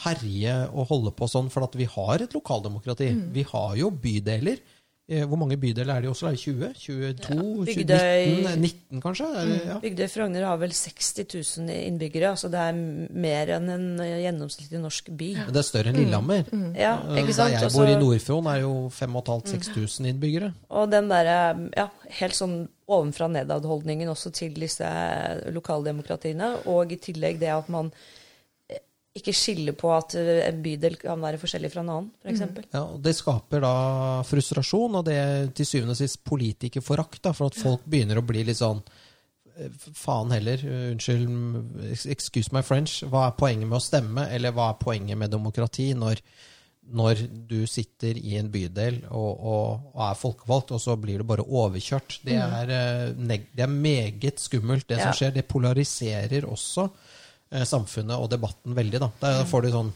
[0.06, 3.10] herje og holde på sånn, for at vi har et lokaldemokrati.
[3.18, 3.26] Mm.
[3.36, 4.62] Vi har jo bydeler.
[5.08, 6.28] Eh, Hvor mange bydeler er det i Oslo?
[6.28, 6.70] Er det 20?
[6.82, 7.36] 22?
[7.38, 9.26] Ja, Bygdøy- 19, 19 kanskje?
[9.38, 9.76] Er det, ja.
[9.84, 11.28] Bygdøy Frogner har vel 60
[11.60, 12.80] 000 innbyggere, altså det er
[13.14, 15.30] mer enn en gjennomsnittlig norsk by.
[15.44, 16.50] Men det er større enn Lillehammer.
[16.74, 17.54] Ja, Eh, ikke sant?
[17.54, 20.54] Der jeg bor i Nord-Fron, er jo 5500-6000 innbyggere.
[20.72, 21.88] Og den derre ja,
[22.22, 22.58] helt sånn
[22.90, 24.90] ovenfra nedad-holdningen også til disse
[25.54, 28.25] lokaldemokratiene, og i tillegg det at man eh,
[29.16, 32.42] ikke skille på at eh, en bydel kan være forskjellig fra en annen, f.eks.
[32.74, 33.74] Ja, og Det skaper da
[34.28, 37.22] frustrasjon, og det er til syvende og sist politikerforakt.
[37.24, 38.82] da, For at folk begynner å bli litt sånn
[39.56, 42.98] eh, Faen heller, eh, unnskyld, excuse my French.
[43.08, 46.20] Hva er poenget med å stemme, eller hva er poenget med demokrati når,
[46.92, 51.30] når du sitter i en bydel og, og, og er folkevalgt, og så blir du
[51.32, 52.20] bare overkjørt?
[52.28, 55.08] Det er, eh, det er meget skummelt, det Ja.
[55.08, 55.38] som skjer.
[55.40, 56.90] Det polariserer også
[57.52, 59.00] samfunnet og debatten veldig.
[59.00, 59.94] Da, da får du sånn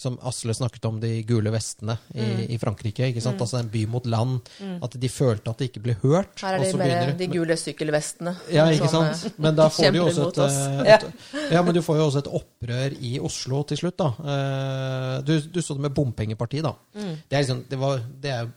[0.00, 2.38] som Asle snakket om de gule vestene i, Mm.
[2.54, 3.04] i Frankrike.
[3.12, 3.38] ikke sant?
[3.44, 4.40] Altså en by mot land.
[4.82, 6.40] At de følte at de ikke ble hørt.
[6.40, 8.32] Her er det mer begynner de gule sykkelvestene.
[8.50, 9.26] ja, ikke sant?
[9.26, 12.06] eh, Men da får du jo også et, eh, et Ja, men du får jo
[12.08, 14.08] også et opprør i Oslo til slutt, da.
[14.24, 16.72] Eh, Du, du så det med bompengepartiet, da.
[16.96, 17.16] Mm.
[17.28, 18.48] Det er liksom Det, var, det er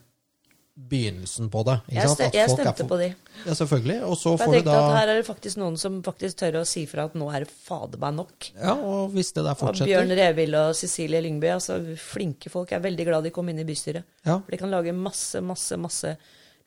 [0.74, 1.76] begynnelsen på det.
[1.94, 2.18] Jeg, sant?
[2.18, 3.08] ste, At jeg stemte på de.
[3.46, 3.98] Ja, selvfølgelig.
[4.10, 6.66] Og så får du da at her er det faktisk noen som faktisk tør å
[6.68, 8.48] si fra at nå er det fader meg nok.
[8.58, 12.74] Ja, og hvis det der Og Bjørn fortsetter Revild og Cecilie Lyngby, altså flinke folk.
[12.74, 14.08] Jeg er veldig glad de kom inn i bystyret.
[14.26, 14.40] ja.
[14.40, 16.16] For de kan lage masse, masse, masse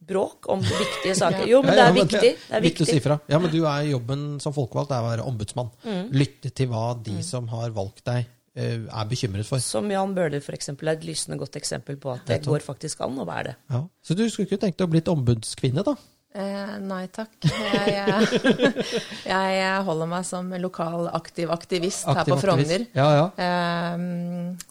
[0.07, 1.47] bråk om viktige saker.
[1.51, 2.33] Jo, men det er viktig.
[2.47, 3.05] Det er viktig å si viktig.
[3.09, 3.19] fra.
[3.33, 5.73] Ja, men du er jobben som folkevalgt er å være ombudsmann.
[5.83, 6.03] Mm.
[6.15, 9.63] Lytte til hva de som har valgt deg, er bekymret for.
[9.63, 13.03] Som Jan Bøhler for eksempel, er et lysende godt eksempel på at det går faktisk
[13.05, 13.57] an å være det.
[13.75, 13.83] Ja.
[14.03, 15.97] Så du skulle ikke tenkt å bli et ombudskvinne, da?
[16.37, 17.33] Eh, nei takk.
[17.49, 18.41] Jeg,
[19.25, 22.85] jeg, jeg holder meg som lokal aktiv aktivist her på Frogner.
[22.97, 23.27] Ja, ja.
[23.41, 24.03] Eh,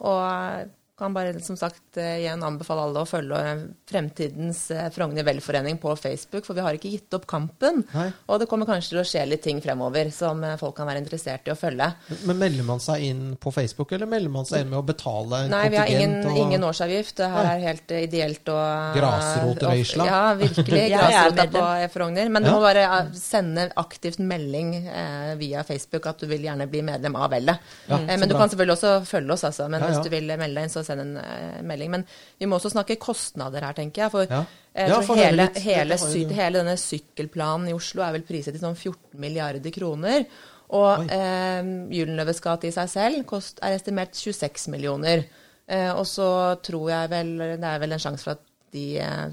[0.06, 5.26] og kan bare som sagt eh, igjen anbefale alle å følge eh, Fremtidens eh, Frogner
[5.28, 7.82] velforening på Facebook, for vi har ikke gitt opp kampen.
[7.92, 8.06] Nei.
[8.32, 11.50] Og det kommer kanskje til å skje litt ting fremover som folk kan være interessert
[11.50, 11.90] i å følge.
[12.30, 15.42] Men melder man seg inn på Facebook, eller melder man seg inn med å betale
[15.46, 17.18] en Nei, vi har ingen, og- ingen årsavgift.
[17.20, 17.54] Det her Nei.
[17.58, 20.08] er helt ideelt og Grasrotrøysla.
[20.08, 20.80] Ja, virkelig.
[20.96, 21.66] Jeg er Grasrota på.
[21.96, 22.30] Frogner.
[22.32, 22.56] Men du Ja.
[22.56, 22.86] må bare
[23.20, 27.60] sende aktivt melding eh, via Facebook at du vil gjerne bli medlem av Vellet.
[27.90, 28.46] Ja, eh, men du bra.
[28.46, 29.68] kan selvfølgelig også følge oss, altså.
[29.70, 29.92] Men Ja, ja.
[30.00, 31.92] hvis du vil melde deg inn, så send en uh, melding.
[31.94, 32.06] Men
[32.40, 34.14] vi må også snakke kostnader her, tenker jeg.
[34.14, 34.42] For, Ja.
[34.74, 35.62] eh, Ja, for få hele, litt.
[35.66, 39.72] hele, Dette sy hele denne sykkelplanen i Oslo er vel priset til sånn 14 milliarder
[39.76, 40.26] kroner.
[40.76, 41.62] Og eh,
[41.94, 45.26] Gyldenløves gate i seg selv kost, er estimert 26 millioner.
[45.68, 46.26] Eh, og så
[46.62, 48.42] tror jeg vel Det er vel en sjanse for at
[48.76, 49.30] de, eh,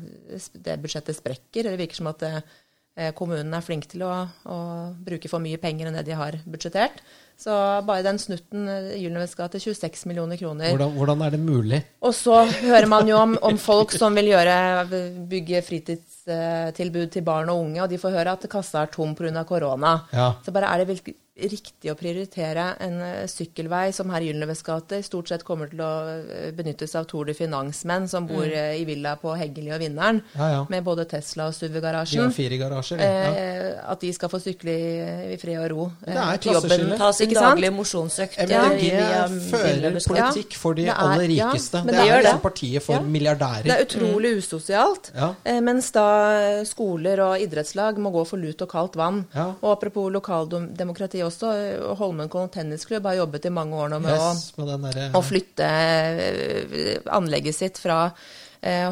[0.54, 1.66] det budsjettet sprekker.
[1.70, 4.12] Det virker som at eh, kommunen er flink til å,
[4.44, 4.58] å
[5.02, 7.00] bruke for mye penger enn det de har budsjettert.
[7.42, 7.54] Så
[7.86, 10.68] bare den snutten, eh, Gyldenløves gate, 26 millioner kroner.
[10.70, 11.80] Hvordan, hvordan er det mulig?
[12.02, 14.54] Og så hører man jo om, om folk som vil gjøre,
[15.30, 19.42] bygge fritidstilbud til barn og unge, og de får høre at kassa er tom pga.
[19.48, 19.96] korona.
[20.12, 20.32] Ja.
[20.44, 24.98] Så bare er det riktig å prioritere en eh, sykkelvei som her i Gyldenløves gate
[25.02, 28.76] stort sett kommer til å eh, benyttes av Tour de Finance-menn som bor mm.
[28.76, 30.58] i villa på Heggeli og Vinneren, Ja, ja.
[30.68, 32.34] med både Tesla og SUV-garasjen.
[32.36, 33.00] fire garasjer.
[33.00, 33.30] Ja.
[33.32, 34.90] Eh, at de skal få sykle i,
[35.32, 36.68] i fred og ro Det er eh, til jobben.
[36.68, 37.00] klasseskille.
[37.00, 38.36] Ta sin daglige mosjonsøkt.
[38.44, 41.80] MDG fører politikk for de er- aller rikeste.
[41.88, 43.00] det, det er liksom partiet for Ja.
[43.16, 43.70] milliardærer.
[43.70, 45.10] Det er utrolig usosialt.
[45.16, 45.32] Ja.
[45.48, 46.06] Eh, mens da
[46.68, 49.24] skoler og idrettslag må gå for lut og kaldt vann.
[49.34, 49.48] Ja.
[49.62, 54.52] Og apropos lokaldemokrati også, eh, Holmenkollen tennisklubb har jobbet i mange år nå med Yes,
[54.58, 58.12] med den derre- å, å flytte eh, anlegget sitt fra eh,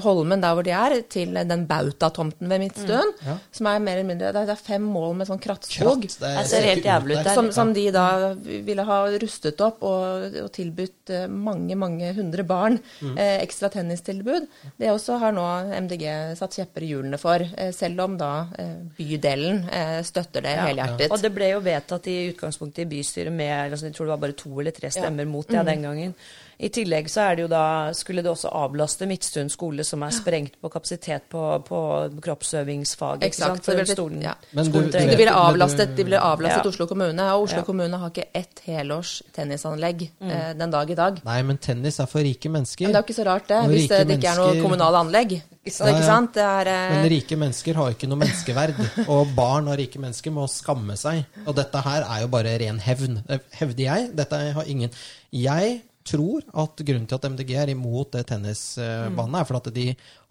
[0.03, 3.13] Holmen, der hvor de er, til den bautatomten ved Midtstuen.
[3.27, 3.37] Ja.
[3.55, 6.03] Som er mer eller mindre Det er, fem mål med sånn krattskog.
[6.09, 7.35] Kratt, det ser helt jævlig ut der.
[7.39, 8.07] Som, som de da
[8.41, 13.15] ville ha rustet opp og, og tilbudt eh, mange, mange hundre barn Mm.
[13.19, 14.47] eh, ekstra tennistilbud.
[14.81, 15.45] Det også har nå
[15.87, 16.05] MDG
[16.37, 21.11] satt kjepper i hjulene for, eh, selv om da eh, bydelen eh, støtter det helhjertet.
[21.11, 24.23] Og det ble jo vedtatt i utgangspunktet i bystyret med altså, jeg tror det var
[24.27, 26.15] bare to eller tre stemmer mot det den gangen.
[26.61, 30.11] I tillegg så er det jo da, skulle det også avlaste Midtstuen skole, som er
[30.13, 31.79] sprengt på kapasitet på, på
[32.21, 33.35] kroppsøvingsfaget.
[33.35, 33.65] sant?
[33.65, 34.35] så det ble- stolen, ja.
[34.53, 36.69] Men du- du Så de ville avlastet, de ville avlastet Ja.
[36.69, 37.63] Oslo kommune, og Oslo Ja.
[37.65, 41.21] kommune har ikke ett helårs tennisanlegg eh, den dag i dag.
[41.25, 42.85] Nei, men tennis er for rike mennesker.
[42.87, 44.63] Men det er jo ikke så rart, det, Og hvis det, det ikke er noe
[44.63, 45.43] kommunale anlegg.
[45.67, 45.93] Så, Ja, ja.
[45.97, 46.33] ikke sant?
[46.35, 48.75] Det er, eh, Men rike mennesker har jo ikke noe menneskeverd.
[49.09, 51.25] Og barn av rike mennesker må skamme seg.
[51.47, 53.23] Og dette her er jo bare ren hevn.
[53.53, 54.17] Hevder jeg.
[54.17, 54.91] Dette har ingen
[55.33, 59.91] Jeg tror at grunnen til at MDG er imot det tennisbanen, er for at de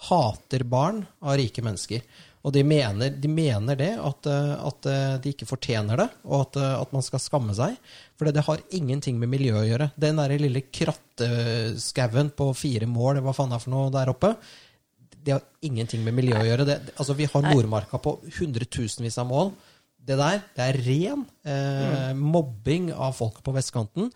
[0.09, 2.01] hater barn av rike mennesker.
[2.47, 6.37] Og de mener, de mener det, at, eh, at eh, de ikke fortjener det, og
[6.45, 7.75] at, eh, at man skal skamme seg.
[8.17, 9.89] For det har ingenting med miljø å gjøre.
[9.99, 14.33] Den der lille kratteskauen på fire mål, hva faen er for noe der oppe,
[15.19, 16.65] det har ingenting med miljø å gjøre.
[16.65, 19.51] Det, det- altså, vi har Nordmarka på hundretusenvis av mål.
[19.99, 24.07] Det der det er ren eh, mobbing av folk på vestkanten.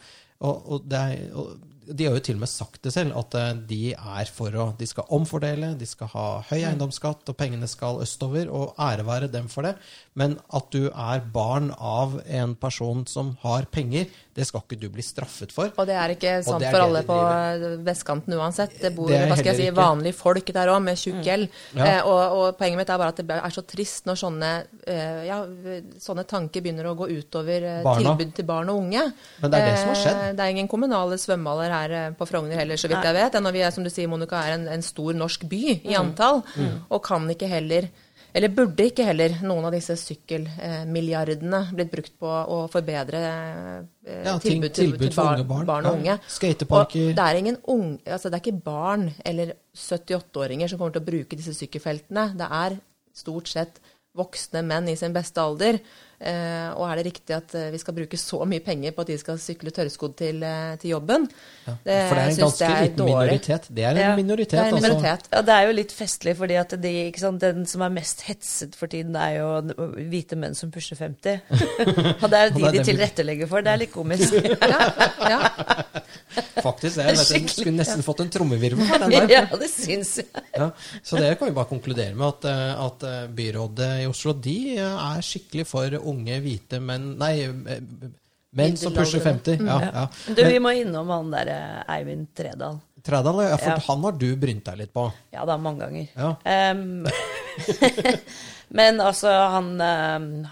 [0.44, 1.56] Og, og, er, og
[1.88, 4.70] de har jo til og med sagt det selv, at eh, de er for å
[4.78, 8.50] De skal omfordele, de skal ha høy eiendomsskatt, og pengene skal østover.
[8.54, 9.76] Og ære være dem for det.
[10.20, 14.88] Men at du er barn av en person som har penger, det skal ikke du
[14.94, 15.72] bli straffet for.
[15.78, 17.18] Og det er ikke sant for alle på
[17.86, 18.76] vestkanten uansett.
[18.82, 21.50] Det bor Det hva skal jeg si, vanlige folk der òg, med tjukk gjeld.
[21.78, 21.86] Ja.
[21.86, 24.52] Eh, og, og poenget mitt er bare at det er så trist når sånne,
[24.90, 25.42] eh, ja,
[26.02, 29.06] sånne tanker begynner å gå utover eh, tilbud til barn og unge.
[29.42, 30.22] Men det er det som har skjedd.
[30.24, 33.36] Eh, det er ingen kommunale svømmehaller her eh, på Frogner heller, så vidt jeg vet.
[33.42, 36.44] Ennå vi er, som du sier, Monica, er en, en stor norsk by i antall.
[36.90, 37.90] Og kan ikke heller
[38.34, 39.94] eller burde ikke heller noen av disse
[40.58, 45.66] sykkelmilliardene blitt brukt på å forbedre eh, Ja, ting- tilbud, til, tilbud til bar, barn.
[45.70, 46.00] barn og Ja.
[46.00, 46.16] unge.
[46.28, 47.10] Skateparker.
[47.12, 51.04] Og det er ingen ung, altså det er ikke barn eller 78-åringer som kommer til
[51.04, 52.26] å bruke disse sykkelfeltene.
[52.38, 52.80] Det er
[53.14, 53.80] stort sett
[54.18, 55.80] voksne menn i sin beste alder.
[56.24, 59.10] Eh, og er det riktig at eh, vi skal bruke så mye penger på at
[59.12, 61.26] de skal sykle tørrskodd til, eh, til jobben?
[61.66, 63.68] Ja, for det er en ganske liten minoritet.
[63.68, 64.88] Det er en Ja, minoritet, det er en altså.
[64.88, 65.28] minoritet.
[65.34, 68.24] Ja, det er jo litt festlig, fordi at de, ikke sant, den som er mest
[68.30, 69.50] hetset for tiden, er jo
[70.14, 71.44] hvite menn som pusher 50.
[72.24, 73.66] Og det er jo de er de tilrettelegger for.
[73.66, 74.38] Det er litt komisk.
[74.64, 74.88] Ja,
[75.28, 75.42] ja.
[76.64, 76.98] Faktisk.
[77.04, 79.30] Jeg, vet, jeg skulle nesten fått en trommevirvel for den der.
[79.34, 80.44] ja, det syns jeg.
[80.56, 80.70] Ja,
[81.04, 84.56] så det kan vi bare konkludere med at, eh, at eh, byrådet i Oslo de
[84.78, 87.36] eh, er skikkelig for unge hvite menn Nei,
[88.54, 89.62] menn som pusher 50.
[89.68, 90.08] Ja, ja.
[90.30, 91.54] Du, vi må innom han der
[91.90, 92.80] Eivind Tredal.
[93.04, 93.82] Tredal, ja, for Ja.
[93.90, 95.08] han har du brynt deg litt på.
[95.36, 96.08] Ja da, mange ganger.
[96.16, 96.30] Ja.
[96.48, 97.04] Em,
[98.80, 99.74] men altså, han,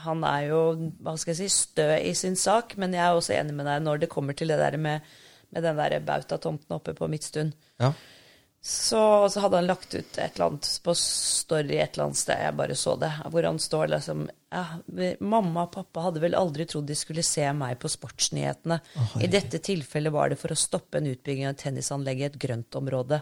[0.04, 0.60] han er jo,
[1.02, 2.76] hva skal jeg si, stø i sin sak.
[2.82, 5.08] Men jeg er også enig med deg når det kommer til det der med,
[5.52, 7.56] med den der bautatomten oppe på Midtstund.
[7.82, 7.94] Ja.
[8.64, 12.44] Så, så hadde han lagt ut et eller annet på Story et eller annet sted,
[12.46, 14.66] jeg bare så det, hvor han står liksom ja,
[15.18, 18.78] Mamma og pappa hadde vel aldri trodd de skulle se meg på sportsnyhetene.
[19.24, 23.22] I dette tilfellet var det for å stoppe en utbygging av tennisanlegget i et grøntområde.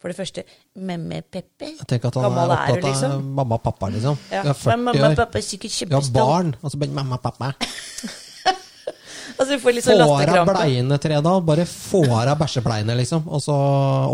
[0.00, 0.46] For det første
[0.86, 1.74] Memme Peppe.
[1.74, 3.28] Jeg tenker at han Gammel er opptatt av liksom?
[3.40, 4.22] mamma og pappa, liksom.
[4.30, 4.46] Ja.
[4.46, 7.18] Du 40 Men mamma og pappa er sikkert Du har barn, og så bare mamma
[7.18, 7.52] og pappa.
[9.36, 11.42] Altså, vi får litt sånn Få av bleiene, Tredal.
[11.46, 13.26] Bare få av bæsjebleiene, liksom.
[13.28, 13.56] Og så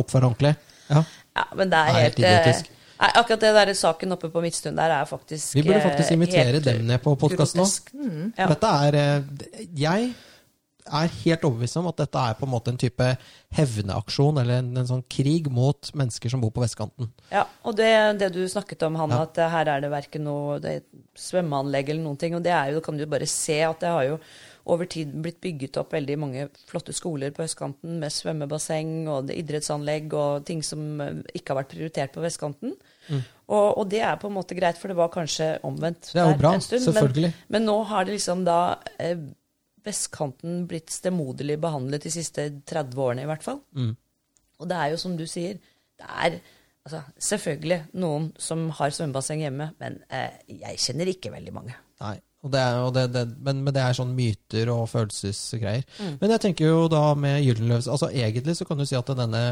[0.00, 0.54] oppfør ordentlig.
[0.90, 1.02] Ja.
[1.36, 2.62] Ja, men det er helt helt eh,
[2.96, 6.16] Nei, akkurat det der saken oppe på Midtstuen der er faktisk Vi burde faktisk eh,
[6.16, 7.66] invitere dem ned på podkasten nå.
[7.92, 8.46] Mm, Ja.
[8.54, 10.14] Dette er eh, Jeg
[10.86, 13.08] er helt overbevist om at dette er på en måte en type
[13.58, 17.08] hevneaksjon, eller en, en sånn krig mot mennesker som bor på vestkanten.
[17.32, 17.90] Ja, og det,
[18.22, 20.76] det du snakket om, Hanne, at eh, her er det verken noe det
[21.18, 22.36] svømmeanlegg eller noen ting.
[22.38, 24.20] Og det er jo, kan du bare se at det har jo
[24.66, 30.14] over tid blitt bygget opp veldig mange flotte skoler på østkanten med svømmebasseng og idrettsanlegg
[30.18, 32.74] og ting som eh, ikke har vært prioritert på vestkanten.
[33.46, 36.32] Og, og det er på en måte greit, for det var kanskje omvendt Det er
[36.32, 36.82] jo bra, en stund.
[36.88, 37.30] selvfølgelig.
[37.30, 38.58] Men, men nå har det liksom da
[39.02, 39.14] eh,
[39.86, 43.62] vestkanten blitt stemoderlig behandlet de siste 30 årene, i hvert fall.
[43.78, 43.94] Mm.
[44.58, 45.60] Og det er jo som du sier,
[45.96, 46.40] det er
[46.86, 51.76] altså, selvfølgelig noen som har svømmebasseng hjemme, men eh, jeg kjenner ikke veldig mange.
[52.02, 52.16] Nei.
[52.52, 55.86] Det er, det, det, men, men det er sånn myter og følelsesgreier.
[56.20, 59.42] Men jeg tenker jo da med Gyldenløves altså Egentlig så kan du si at denne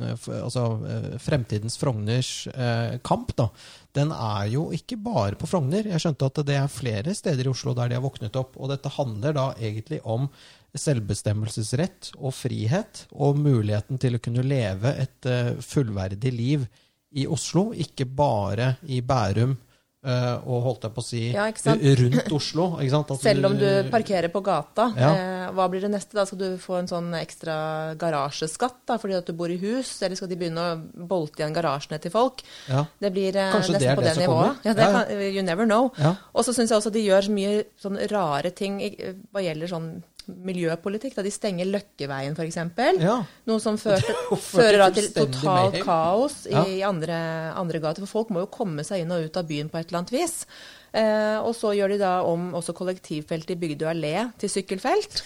[0.00, 3.48] eh, altså, eh, Fremtidens Frogners eh, kamp, da,
[3.94, 5.86] den er jo ikke bare på Frogner.
[5.86, 8.58] Jeg skjønte at det er flere steder i Oslo der de har våknet opp.
[8.58, 10.28] Og dette handler da egentlig om
[10.74, 16.66] selvbestemmelsesrett og frihet, og muligheten til å kunne leve et eh, fullverdig liv
[17.14, 19.54] i Oslo, ikke bare i Bærum
[20.04, 22.66] og holdt jeg på å si Ja, rundt Oslo.
[22.78, 25.10] At Selv om du parkerer på gata, Ja.
[25.14, 26.12] eh, hva blir det neste?
[26.14, 30.02] Da skal du få en sånn ekstra garasjeskatt da, fordi at du bor i hus,
[30.02, 32.42] eller skal de begynne å bolte igjen garasjene til folk?
[32.68, 32.84] Ja.
[33.00, 34.56] Det blir eh, Kanskje det på det det, nivået.
[34.64, 34.90] Ja, det.
[34.92, 35.90] Kan, you never know.
[36.34, 38.80] Og så syns jeg også at de gjør så mye sånn rare ting
[39.32, 41.14] hva gjelder sånn miljøpolitikk.
[41.18, 42.58] Da de stenger Løkkeveien, f.eks.
[43.02, 43.16] Ja.
[43.50, 46.88] Noe som fører til totalt kaos i Ja.
[46.88, 47.18] andre,
[47.58, 48.04] andre gater.
[48.06, 50.14] For folk må jo komme seg inn og ut av byen på et eller annet
[50.16, 50.44] vis.
[50.94, 55.24] Eh, og så gjør de da om også kollektivfeltet i Bygdøy allé til sykkelfelt.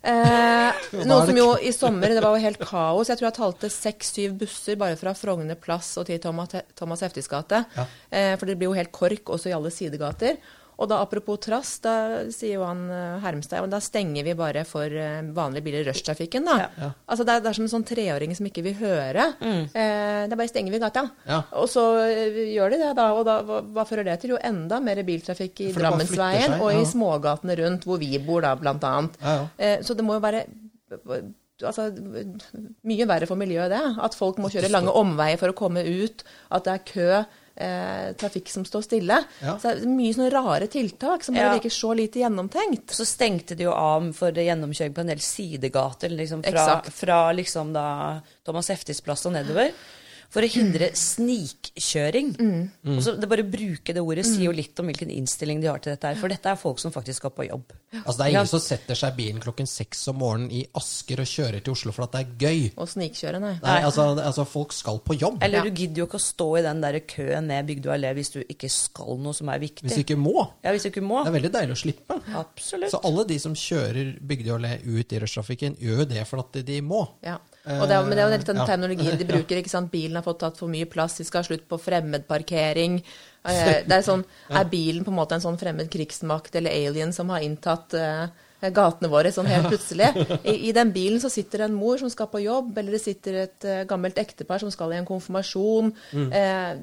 [0.00, 0.72] Eh,
[1.10, 3.10] noe som jo i sommer det var jo helt kaos.
[3.10, 7.28] Jeg tror jeg talte seks-syv busser bare fra Frogner plass og til Thomas, Thomas Heftis
[7.28, 7.64] gate.
[7.76, 7.84] Ja.
[8.08, 10.38] Eh, for det blir jo helt kork også i alle sidegater.
[10.80, 11.94] Og da apropos trass, da
[12.32, 15.88] sier jo han eh, Hermstad ja, da stenger vi bare for eh, vanlige biler i
[15.90, 16.56] rushtrafikken, da.
[16.80, 16.90] Ja.
[17.04, 19.26] Altså det er, det er som en sånn treåring som ikke vil høre.
[19.44, 21.04] Eh, det er bare stenger vi gata.
[21.28, 21.42] Ja.
[21.60, 23.10] Og så eh, gjør de det, da.
[23.18, 24.34] Og da, hva, hva fører det til?
[24.34, 28.54] Jo, enda mer biltrafikk i Drammensveien seg, og i smågatene rundt, hvor vi bor, da,
[28.60, 29.20] blant annet.
[29.20, 29.46] Ja, ja.
[29.60, 30.46] Eh, så det må jo være
[31.66, 31.88] altså,
[32.88, 33.82] mye verre for miljøet, det.
[34.02, 36.24] At folk må kjøre lange omveier for å komme ut.
[36.50, 37.10] At det er kø.
[37.60, 39.18] Eh, trafikk som står stille.
[39.44, 39.58] Ja.
[39.60, 41.52] Så det er mye sånne rare tiltak som bare Ja.
[41.58, 42.88] virker så lite gjennomtenkt.
[42.96, 47.74] Så stengte de jo av for gjennomkjøring på en del sidegater liksom fra, fra liksom
[47.74, 49.72] da Thomas Heftis plass og nedover.
[50.30, 52.28] For å hindre snikkjøring.
[52.38, 52.96] Mm.
[52.96, 55.80] Og det bare å bruke det ordet sier jo litt om hvilken innstilling de har
[55.82, 56.18] til dette her.
[56.20, 57.72] For dette er folk som faktisk skal på jobb.
[58.04, 61.24] Altså, det er ingen som setter seg i bilen klokken seks om morgenen i Asker
[61.24, 62.62] og kjører til Oslo for at det er gøy.
[62.78, 63.56] Og snikkjøre, nei.
[63.64, 65.42] Nei, altså, altså folk skal på jobb.
[65.42, 65.64] Eller Ja.
[65.66, 68.40] du gidder jo ikke å stå i den der køen ned Bygdøy allé hvis du
[68.46, 69.88] ikke skal noe som er viktig.
[69.88, 70.46] Hvis du ikke må.
[70.62, 71.24] Ja, hvis du ikke må.
[71.24, 72.20] Det er veldig deilig å slippe.
[72.38, 72.94] Absolutt.
[72.94, 76.62] Så alle de som kjører Bygdøy allé ut i rushtrafikken, gjør jo det for at
[76.70, 77.02] de må.
[77.26, 77.38] Ja.
[77.78, 78.66] Og det er, men det er jo litt den Ja.
[78.66, 79.56] terminologien de bruker.
[79.60, 79.90] ikke sant?
[79.92, 83.02] Bilen har fått tatt for mye plass, de skal ha slutt på fremmedparkering.
[83.44, 87.12] Eh, Det er sånn, Er bilen på en måte en sånn fremmed krigsmakt eller alien
[87.12, 88.26] som har inntatt eh,
[88.60, 90.10] gatene våre sånn helt plutselig?
[90.44, 93.38] I, I den bilen så sitter en mor som skal på jobb, eller det sitter
[93.46, 95.88] et uh, gammelt ektepar som skal i en konfirmasjon.
[96.12, 96.74] Eh,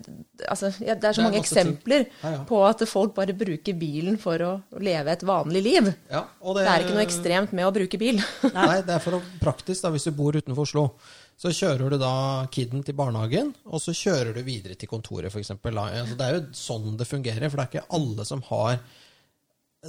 [0.49, 2.41] altså, ja, det er så Det er mange eksempler Ja, ja.
[2.49, 4.51] på at folk bare bruker bilen for å
[4.81, 5.91] leve et vanlig liv.
[6.09, 8.19] Ja, og Det er ikke noe ekstremt med å bruke bil.
[8.57, 10.89] Nei, det er for å praktisk da, hvis du bor utenfor Oslo.
[11.37, 15.51] Så kjører du da kiden til barnehagen, og så kjører du videre til kontoret, f.eks.
[15.53, 18.79] Altså, det er jo sånn det fungerer, for det er ikke alle som har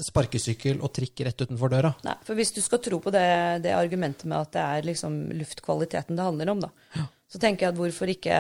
[0.05, 1.93] sparkesykkel og trikk rett utenfor døra.
[2.07, 3.29] Nei, for hvis du skal tro på det,
[3.65, 7.75] det argumentet med at det er liksom luftkvaliteten det handler om, da, så tenker jeg
[7.75, 8.37] at hvorfor ikke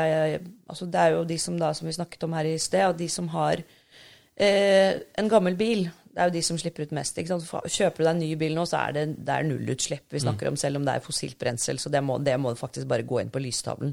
[0.68, 2.98] altså Det er jo de som da, som vi snakket om her i sted, at
[2.98, 7.18] de som har eh, en gammel bil, det er jo de som slipper ut mest.
[7.20, 10.48] Kjøper du deg en ny bil nå, så er det, det er nullutslipp vi snakker
[10.50, 11.78] om, selv om det er fossilt brensel.
[11.78, 13.92] Så det må, det må faktisk bare gå inn på lystavlen.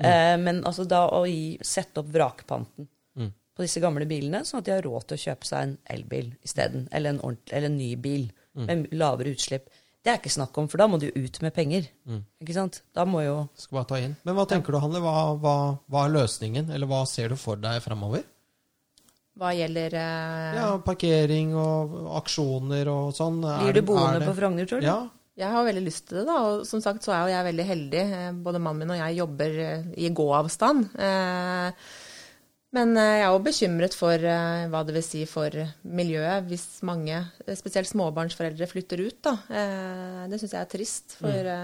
[0.00, 2.88] Eh, men altså da å gi, sette opp vrakpanten
[3.56, 6.30] på disse gamle bilene, sånn at de har råd til å kjøpe seg en elbil
[6.44, 6.86] isteden.
[6.92, 9.68] Eller, eller en ny bil med lavere utslipp.
[10.02, 11.84] Det er ikke snakk om, for da må du jo ut med penger.
[12.42, 12.80] Ikke sant?
[12.96, 14.16] Da må jo Skal bare ta inn.
[14.26, 14.98] Men hva tenker du, Hanne?
[15.04, 15.52] Hva, hva,
[15.86, 18.24] hva er løsningen, eller hva ser du for deg fremover?
[19.38, 23.38] Hva gjelder eh, Ja, parkering og aksjoner og sånn.
[23.46, 24.86] Blir du boende det- på Frogner, tror du?
[24.90, 24.98] Ja.
[25.40, 26.34] Jeg har veldig lyst til det, da.
[26.44, 28.02] Og som sagt så er jo jeg veldig heldig.
[28.18, 30.90] Eh, Både mannen min og jeg jobber eh, i gåavstand.
[30.98, 31.72] Eh,
[32.72, 35.52] Men eh, jeg er òg bekymret for eh, hva det vil si for
[35.84, 39.18] miljøet hvis mange, eh, spesielt småbarnsforeldre, flytter ut.
[39.28, 39.36] da.
[40.32, 41.16] Det syns jeg er trist.
[41.20, 41.54] For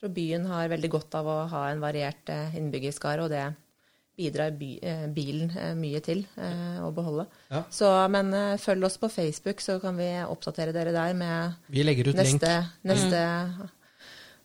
[0.00, 3.46] tror byen har veldig godt av å ha en variert innbyggerskare, og det
[4.14, 4.68] bidrar by,
[5.14, 7.24] bilen mye til å beholde.
[7.50, 7.64] Ja.
[7.72, 8.30] Så, men
[8.62, 12.20] følg oss på Facebook, så kan vi oppdatere dere der med ut link.
[12.20, 12.52] neste,
[12.86, 13.22] neste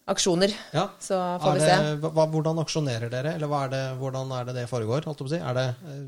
[0.09, 0.53] aksjoner.
[0.75, 0.87] Ja.
[0.99, 2.09] Så får det, vi se.
[2.09, 5.07] hva, hvordan aksjonerer dere, eller hva er det, hvordan er det det foregår?
[5.19, 5.39] Si?
[5.39, 6.03] Er det, eh,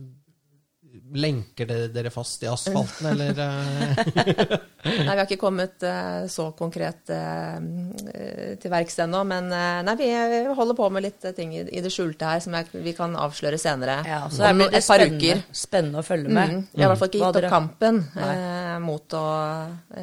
[1.21, 4.57] lenker dere dere fast i asfalten, eller eh?
[4.83, 9.21] Nei, vi har ikke kommet eh, så konkret eh, til verks ennå.
[9.27, 10.09] Men eh, nei, vi
[10.57, 13.99] holder på med litt ting i, det skjulte her som jeg, vi kan avsløre senere.
[14.07, 15.43] Ja, så det blir et par uker.
[15.55, 16.55] spennende å følge med.
[16.55, 16.63] Mm.
[16.71, 19.25] Vi har i hvert fall ikke gitt opp kampen eh, mot å,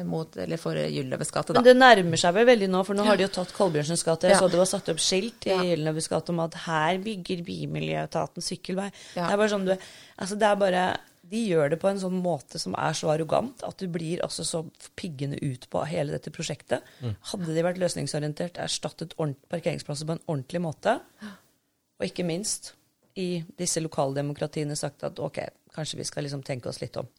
[0.07, 1.59] mot, eller for Gylløves gate, da.
[1.59, 4.29] Men det nærmer seg vel veldig nå, for nå har de jo tatt Kolbjørnsens gate.
[4.29, 4.41] Jeg Ja.
[4.43, 5.61] så det var satt opp skilt i Ja.
[5.73, 8.89] Gylløves gate om at her bygger Bymiljøetaten sykkelvei.
[9.15, 9.25] Ja.
[9.27, 9.75] Det er bare sånn du
[10.19, 10.81] Altså, det er bare
[11.29, 14.45] de gjør det på en sånn måte som er så arrogant at du blir altså
[14.47, 14.63] så
[14.99, 16.85] piggende ut på hele dette prosjektet.
[17.31, 20.97] Hadde de vært løsningsorientert, erstattet parkeringsplasser på en ordentlig måte,
[21.99, 22.73] og ikke minst
[23.19, 25.41] i disse lokaldemokratiene sagt at ok,
[25.75, 27.09] kanskje vi skal liksom tenke oss litt om.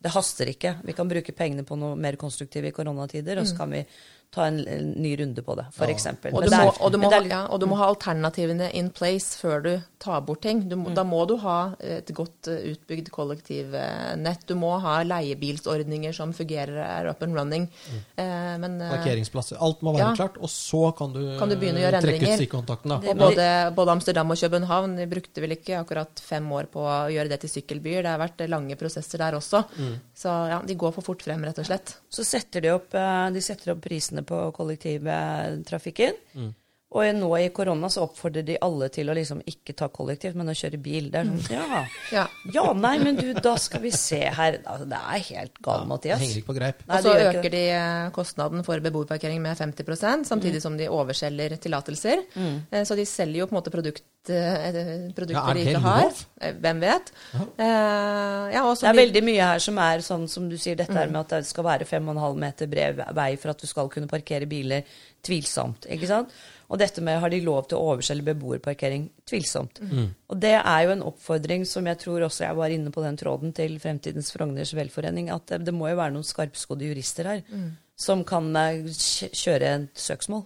[0.00, 0.78] Det haster ikke.
[0.84, 3.82] Vi kan bruke pengene på noe mer konstruktivt i koronatider, og så kan vi
[4.30, 6.34] ta en, en ny runde på det, for eksempel.
[6.36, 8.90] Og du, må, og, du må, ha- er ja, og du må ha alternativene in
[8.90, 10.60] place før du tar bort ting.
[10.68, 10.94] Du Mm.
[10.94, 14.44] Da må du ha et godt eh, utbygd kollektivnett.
[14.46, 17.68] Du må ha leiebilsordninger som fungerer, er up and running.
[18.16, 19.56] Eh, men, eh, Parkeringsplasser.
[19.60, 20.14] Alt må være Ja.
[20.14, 22.36] klart, og så kan du, Kan du begynne å gjøre ut endringer.
[22.38, 22.92] stikkontakten.
[22.92, 27.28] Og både, både Amsterdam og København brukte vel ikke akkurat fem år på å gjøre
[27.28, 28.02] det til sykkelbyer.
[28.02, 29.64] Det har vært lange prosesser der også.
[29.78, 29.94] Mm.
[30.14, 31.96] Så ja, de går for fort frem, rett og slett.
[32.10, 36.12] Så setter de opp, eh, de setter opp prisene på kollektivtrafikken.
[36.34, 36.54] Mm.
[36.88, 40.48] Og nå i korona så oppfordrer de alle til å liksom ikke ta kollektivt, men
[40.48, 41.10] å kjøre bil.
[41.12, 41.82] Det er sånn, ja,
[42.16, 42.22] Ja.
[42.54, 44.56] ja, nei, men du, da skal vi se her.
[44.64, 46.22] Altså, det er helt galt, ja, Mathias.
[46.24, 46.80] henger ikke på greip.
[46.88, 50.64] Nei, og så det øker de eh, kostnaden for beboerparkering med 50 samtidig Mm.
[50.64, 52.24] som de overselger tillatelser.
[52.34, 52.56] Mm.
[52.88, 56.02] Så de selger jo på en måte produkt, eh, produkter Ja, de ikke har.
[56.02, 56.24] lov?
[56.40, 57.12] Eh, Hvem vet.
[57.58, 60.76] Eh, Ja, og så Det er veldig mye her som er sånn som du sier,
[60.76, 60.96] dette Mm.
[60.96, 64.06] her med at det skal være 5,5 meter bred vei for at du skal kunne
[64.08, 64.82] parkere biler.
[65.22, 65.86] Tvilsomt.
[65.90, 66.30] ikke sant?
[66.70, 69.08] Og dette med har de lov til å overselge beboerparkering?
[69.26, 69.80] Tvilsomt.
[69.80, 70.10] Mm.
[70.30, 73.16] Og det er jo en oppfordring som jeg tror også jeg var inne på den
[73.16, 77.42] tråden til Fremtidens Frogners velforening, at det, det må jo være noen skarpskodde jurister her
[77.52, 77.72] Mm.
[77.96, 80.44] som kan eh, kjøre et søksmål.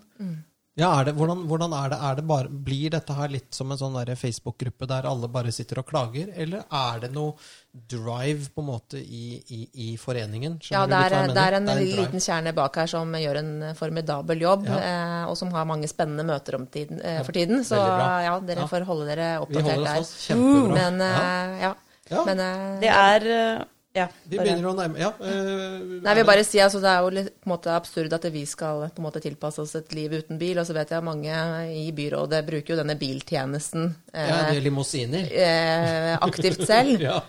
[0.81, 1.97] Ja, er det, hvordan, hvordan er det?
[2.01, 5.83] Er det bare, blir dette her litt som en sånn Facebook-gruppe der alle bare sitter
[5.83, 7.35] og klager, eller er det noe
[7.93, 10.57] drive på en måte i, i, i foreningen?
[10.65, 12.89] Ja, Skjønner det du litt hva er, en, det er en liten kjerne bak her
[12.89, 14.81] som gjør en formidabel jobb, Ja.
[14.81, 17.61] eh, og som har mange spennende møter om tiden, eh, for tiden.
[17.69, 18.71] Så ja, dere Ja.
[18.73, 20.11] får holde dere Vi oppdatert holder der.
[20.25, 20.75] Kjempebra.
[20.81, 21.15] Men ja.
[21.21, 21.75] eh, ja.
[22.13, 22.25] Ja.
[22.27, 23.65] Men, eh, Det er eh,
[23.95, 24.07] Ja.
[24.25, 25.11] Vi begynner å nærme Ja.
[25.21, 28.25] øh, Nei, vi bare sier, altså, Det er jo litt, på en måte absurd at
[28.33, 30.59] vi skal på en måte tilpasse oss et liv uten bil.
[30.59, 31.35] Og så vet jeg mange
[31.77, 35.29] i byrådet bruker jo denne biltjenesten eh, Ja, det er limousiner.
[35.31, 37.01] eh, aktivt selv.
[37.09, 37.21] Ja.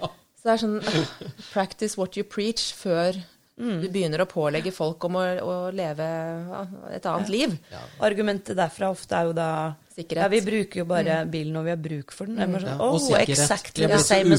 [0.43, 1.07] Så det er sånn
[1.53, 3.15] Practice what you preach før
[3.55, 6.07] du begynner å pålegge folk om å, å leve
[6.95, 7.53] et annet liv.
[8.01, 9.49] Argumentet derfra ofte er jo da
[9.93, 10.23] Sikkerhet.
[10.23, 12.39] Ja, vi bruker jo bare bilen når vi har bruk for den.
[12.39, 12.55] Mm.
[12.63, 13.29] Sånn, oh, Ja, og sikkerhet.
[13.35, 14.29] exactly De er så u-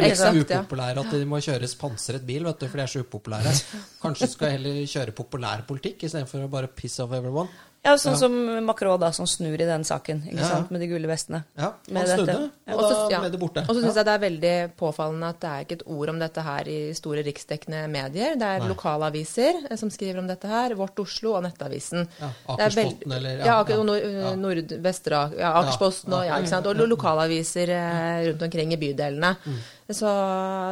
[0.00, 0.58] de så ja.
[0.58, 3.52] upopulære at de må kjøres pansret bil, vet du, for de er så upopulære.
[4.02, 7.46] Kanskje skal jeg heller kjøre populær politikk istedenfor å bare piss off everyone.
[7.84, 8.32] Ja, sånn som
[8.64, 10.48] Macron, da, som snur i den saken, ikke Ja, ja.
[10.54, 11.42] sant, med de gule vestene.
[11.58, 12.74] Ja, han snudde, dette.
[12.74, 13.18] og da ja.
[13.20, 13.64] ble det borte.
[13.68, 14.00] Og så syns Ja.
[14.00, 16.78] jeg det er veldig påfallende at det er ikke et ord om dette her i
[16.96, 18.36] store riksdekkende medier.
[18.40, 18.68] Det er Nei.
[18.72, 20.74] lokalaviser eh, som skriver om dette her.
[20.74, 22.08] Vårt Oslo og Nettavisen.
[22.20, 24.34] Ja, er veld- eller Ja, ja, ja.
[24.34, 26.66] Nord Vestra, ja, Akersposten og ja, ikke sant?
[26.66, 29.36] Og lokalaviser eh, rundt omkring i bydelene.
[29.44, 29.58] Mm.
[29.92, 30.08] Så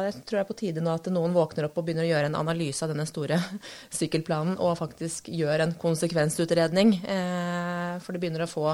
[0.07, 2.31] jeg tror det er på tide nå at noen våkner opp og begynner å gjøre
[2.31, 3.37] en analyse av denne store
[3.99, 6.95] sykkelplanen, og faktisk gjør en konsekvensutredning.
[7.05, 8.71] Eh, for det begynner å få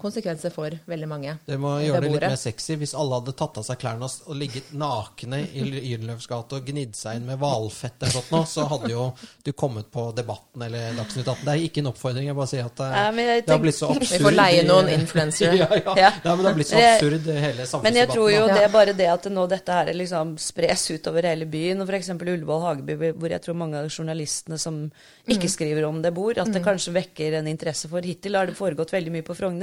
[0.00, 3.60] konsekvenser for veldig mange Det må gjøre det litt mer sexy hvis alle hadde tatt
[3.60, 8.02] av seg klærne og ligget nakne i Gyldenløves gate og gnidd seg inn med hvalfett
[8.02, 9.06] eller sånt så hadde jo
[9.44, 11.44] du kommet på Debatten eller Dagsnytt 18.
[11.46, 13.62] Det er ikke en oppfordring, jeg bare sier at det, ja, men jeg det har
[13.62, 14.12] blitt så absurd.
[14.12, 15.56] Vi får leie noen influensere.
[15.62, 15.94] ja, ja.
[16.02, 16.10] Ja.
[16.24, 17.86] Nei, men det har blitt så absurd, hele samfunnsdebatten.
[17.86, 21.28] Men jeg tror jo det er bare det at nå dette her liksom spres utover
[21.30, 21.82] hele byen.
[21.84, 22.12] Og f.eks.
[22.18, 24.82] Ullevål Hageby, hvor jeg tror mange av journalistene som
[25.30, 26.38] ikke skriver om det, bor.
[26.42, 28.04] At det kanskje vekker en interesse for.
[28.04, 29.61] Hittil har det foregått veldig mye på Frogner.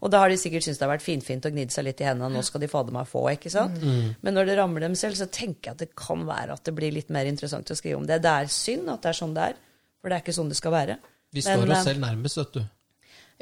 [0.00, 2.08] Og da har de sikkert syntes det har vært finfint å gnide seg litt i
[2.08, 2.32] hendene.
[2.34, 3.80] Nå skal de fader meg få, ikke sant.
[4.24, 6.76] Men når det rammer dem selv, så tenker jeg at det kan være at det
[6.76, 8.22] blir litt mer interessant å skrive om det.
[8.24, 9.60] Det er synd at det er sånn det er.
[10.00, 10.98] For det er ikke sånn det skal være.
[11.34, 12.64] Vi står men, oss selv nærmest, vet du.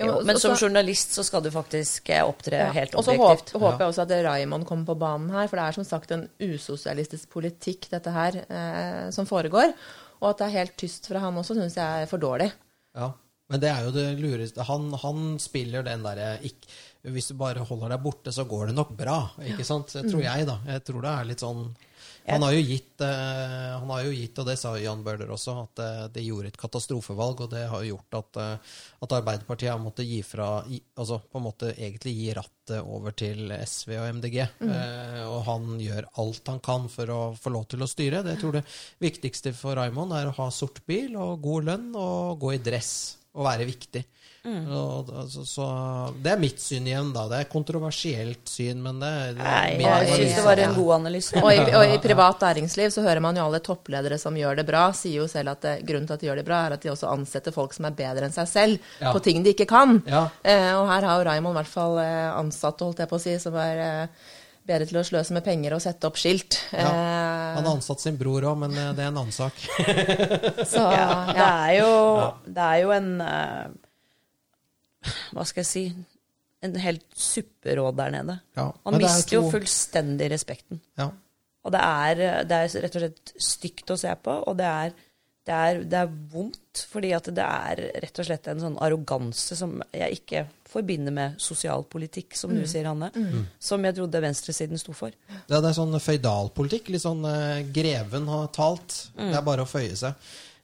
[0.00, 2.70] Jo, men som journalist så skal du faktisk eh, opptre Ja.
[2.72, 5.66] helt Og så håper, håper jeg også at Raymond kommer på banen her, for det
[5.66, 9.74] er som sagt en usosialistisk politikk dette her eh, som foregår.
[10.22, 12.48] Og at det er helt tyst fra han også, syns jeg er for dårlig.
[12.96, 13.11] Ja.
[13.53, 14.64] Men det er jo det lureste.
[14.64, 16.38] Han, han spiller den derre
[17.12, 19.18] Hvis du bare holder deg borte, så går det nok bra.
[19.44, 19.92] Ikke sant?
[19.92, 20.61] Det tror jeg, da.
[20.72, 21.66] Jeg tror det er litt sånn
[22.30, 25.57] Han har jo gitt, uh, han har jo gitt og det sa Jan Bøhler også,
[25.66, 27.42] at uh, det gjorde et katastrofevalg.
[27.44, 28.74] Og det har jo gjort at, uh,
[29.05, 33.12] at Arbeiderpartiet har måttet gi fra i, Altså på en måte egentlig gi rattet over
[33.18, 34.36] til SV og MDG.
[34.62, 38.22] Eh, og han gjør alt han kan for å få lov til å styre.
[38.22, 38.62] Det jeg tror det
[39.03, 42.94] viktigste for Raymond er å ha sort bil og god lønn og gå i dress
[43.32, 44.02] og være viktig.
[44.42, 45.64] Og, altså, så,
[46.18, 47.28] det er mitt syn igjen, da.
[47.30, 50.34] Det er kontroversielt syn, men det, det Nei, jeg analyse.
[50.34, 51.36] det var en god analyse.
[51.38, 54.66] Og i, og i privat næringsliv så hører man jo alle toppledere som gjør det
[54.66, 56.82] bra, sier jo selv at det, grunnen til at de gjør det bra, er at
[56.82, 59.14] de også ansetter folk som er bedre enn seg selv Ja.
[59.14, 60.00] på ting de ikke kan.
[60.10, 60.24] Ja.
[60.42, 63.22] Eh, og her har jo Raymond i hvert fall eh, ansatte, holdt jeg på å
[63.22, 64.30] si, som er eh,
[64.66, 66.58] bedre til å sløse med penger og sette opp skilt.
[66.70, 66.86] Ja.
[66.86, 69.58] Eh, Han har ansatt sin bror òg, men eh, det er en annen sak.
[70.72, 71.90] så, Ja, det er jo,
[72.46, 73.66] det er jo en eh,
[75.34, 75.84] Hva skal jeg si
[76.62, 78.36] En helt supperåd der nede.
[78.54, 80.78] Ja, han er mister jo fullstendig respekten.
[81.00, 81.08] Ja.
[81.66, 84.94] Og det er, det er rett og slett stygt å se på, og det er,
[85.46, 86.84] det er, det er vondt.
[86.90, 91.40] Fordi at det er rett og slett en sånn arroganse som jeg ikke forbinder med
[91.42, 93.10] sosialpolitikk, som du sier, Hanne.
[93.62, 95.12] Som jeg trodde venstresiden sto for.
[95.48, 96.88] Ja, det er sånn føydalpolitikk.
[96.94, 99.02] Litt sånn uh, greven har talt.
[99.16, 100.16] Det er bare å føye seg.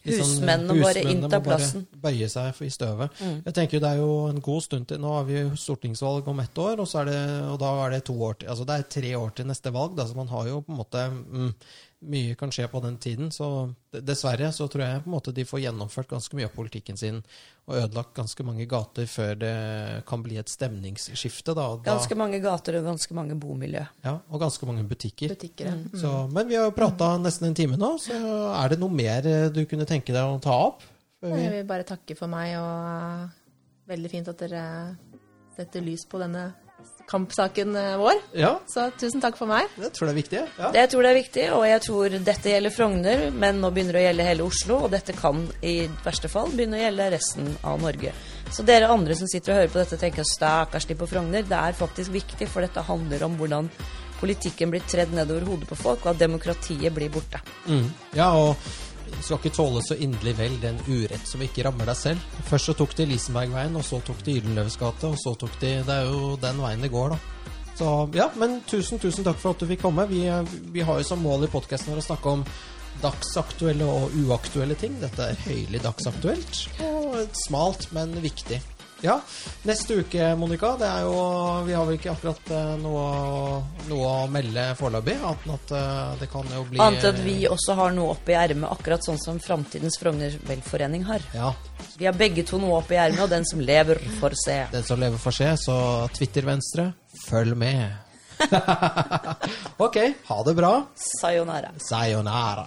[0.08, 0.82] Sånn, eh, Husmennene Mm.
[0.82, 1.80] bare husmennene plassen.
[1.82, 1.98] må bare.
[1.98, 2.00] Mm.
[2.04, 3.10] Bøye seg i støvet.
[3.44, 4.98] Jeg tenker Det er jo en god stund til.
[5.02, 7.18] Nå har vi jo stortingsvalg om ett år, og, så er det,
[7.50, 8.48] og da er det to år til.
[8.48, 9.96] Altså det er tre år til neste valg.
[9.98, 11.52] Da, så man har jo på en måte mm,
[11.98, 13.32] Mye kan skje på den tiden.
[13.34, 13.46] Så
[13.90, 17.16] dessverre så tror jeg på en måte de får gjennomført ganske mye av politikken sin
[17.66, 19.54] og ødelagt ganske mange gater før det
[20.06, 21.56] kan bli et stemningsskifte.
[21.58, 23.82] Da, da Ganske mange gater og ganske mange bomiljø.
[24.04, 25.34] ja, og ganske mange butikker.
[25.34, 25.74] Butikker, ja.
[25.74, 25.98] Mm.
[25.98, 28.14] Så, men vi har jo prata nesten en time nå, så
[28.54, 30.86] er det noe mer eh, du kunne tenke deg å ta opp?
[31.18, 31.34] Vi...
[31.34, 34.64] Jeg vil bare takke for meg, og veldig fint at dere
[35.58, 36.52] setter lys på denne
[37.10, 38.20] kampsaken eh, vår.
[38.38, 39.68] Ja, Så tusen takk for meg.
[39.80, 40.42] jeg tror det er viktig.
[40.58, 40.70] Ja.
[40.74, 43.96] Det jeg tror det er viktig, og jeg tror dette gjelder Frogner, men nå begynner
[43.98, 47.52] det å gjelde hele Oslo, og dette kan i verste fall begynne å gjelde resten
[47.62, 48.12] av Norge.
[48.52, 51.44] Så dere andre som sitter og hører på dette, tenker stakkars de på Frogner.
[51.48, 53.68] Det er faktisk viktig, for dette handler om hvordan
[54.18, 57.40] politikken blir tredd nedover hodet på folk, og at demokratiet blir borte.
[57.68, 57.86] Mm.
[58.18, 58.56] ja, og
[59.20, 62.38] skal ikke tåle så inderlig vel den urett som ikke rammer deg selv.
[62.48, 65.74] Først så tok de Lisenbergveien, og så tok de Gyldenløves gate, og så tok de
[65.86, 67.18] Det er jo den veien det går, da.
[67.78, 70.08] Så ja, men tusen, tusen takk for at du fikk komme.
[70.10, 72.42] Vi, eh, vi har jo som mål i podkasten vår å snakke om
[73.02, 74.96] dagsaktuelle og uaktuelle ting.
[74.98, 78.58] Dette er høylig dagsaktuelt, og smalt, men viktig.
[79.00, 79.20] Ja,
[79.62, 81.18] neste uke, Monica, det er jo
[81.68, 83.04] Vi har vel ikke akkurat eh, noe,
[83.86, 87.20] noe å melde foreløpig, annet enn at eh, det kan jo bli Annet enn at
[87.22, 91.22] vi også har noe oppe i ermet, akkurat sånn som Framtidens Frogner Velforening har.
[91.36, 91.52] Ja,
[91.98, 94.58] Vi har begge to noe oppe i ermet, og den som lever, får se.
[94.74, 95.78] Den som lever får se, så
[96.18, 96.90] Twitter-venstre,
[97.28, 97.86] følg med.
[99.86, 100.74] ok, ha det bra.
[100.94, 101.74] Sayonara.
[101.82, 102.66] Sayonara.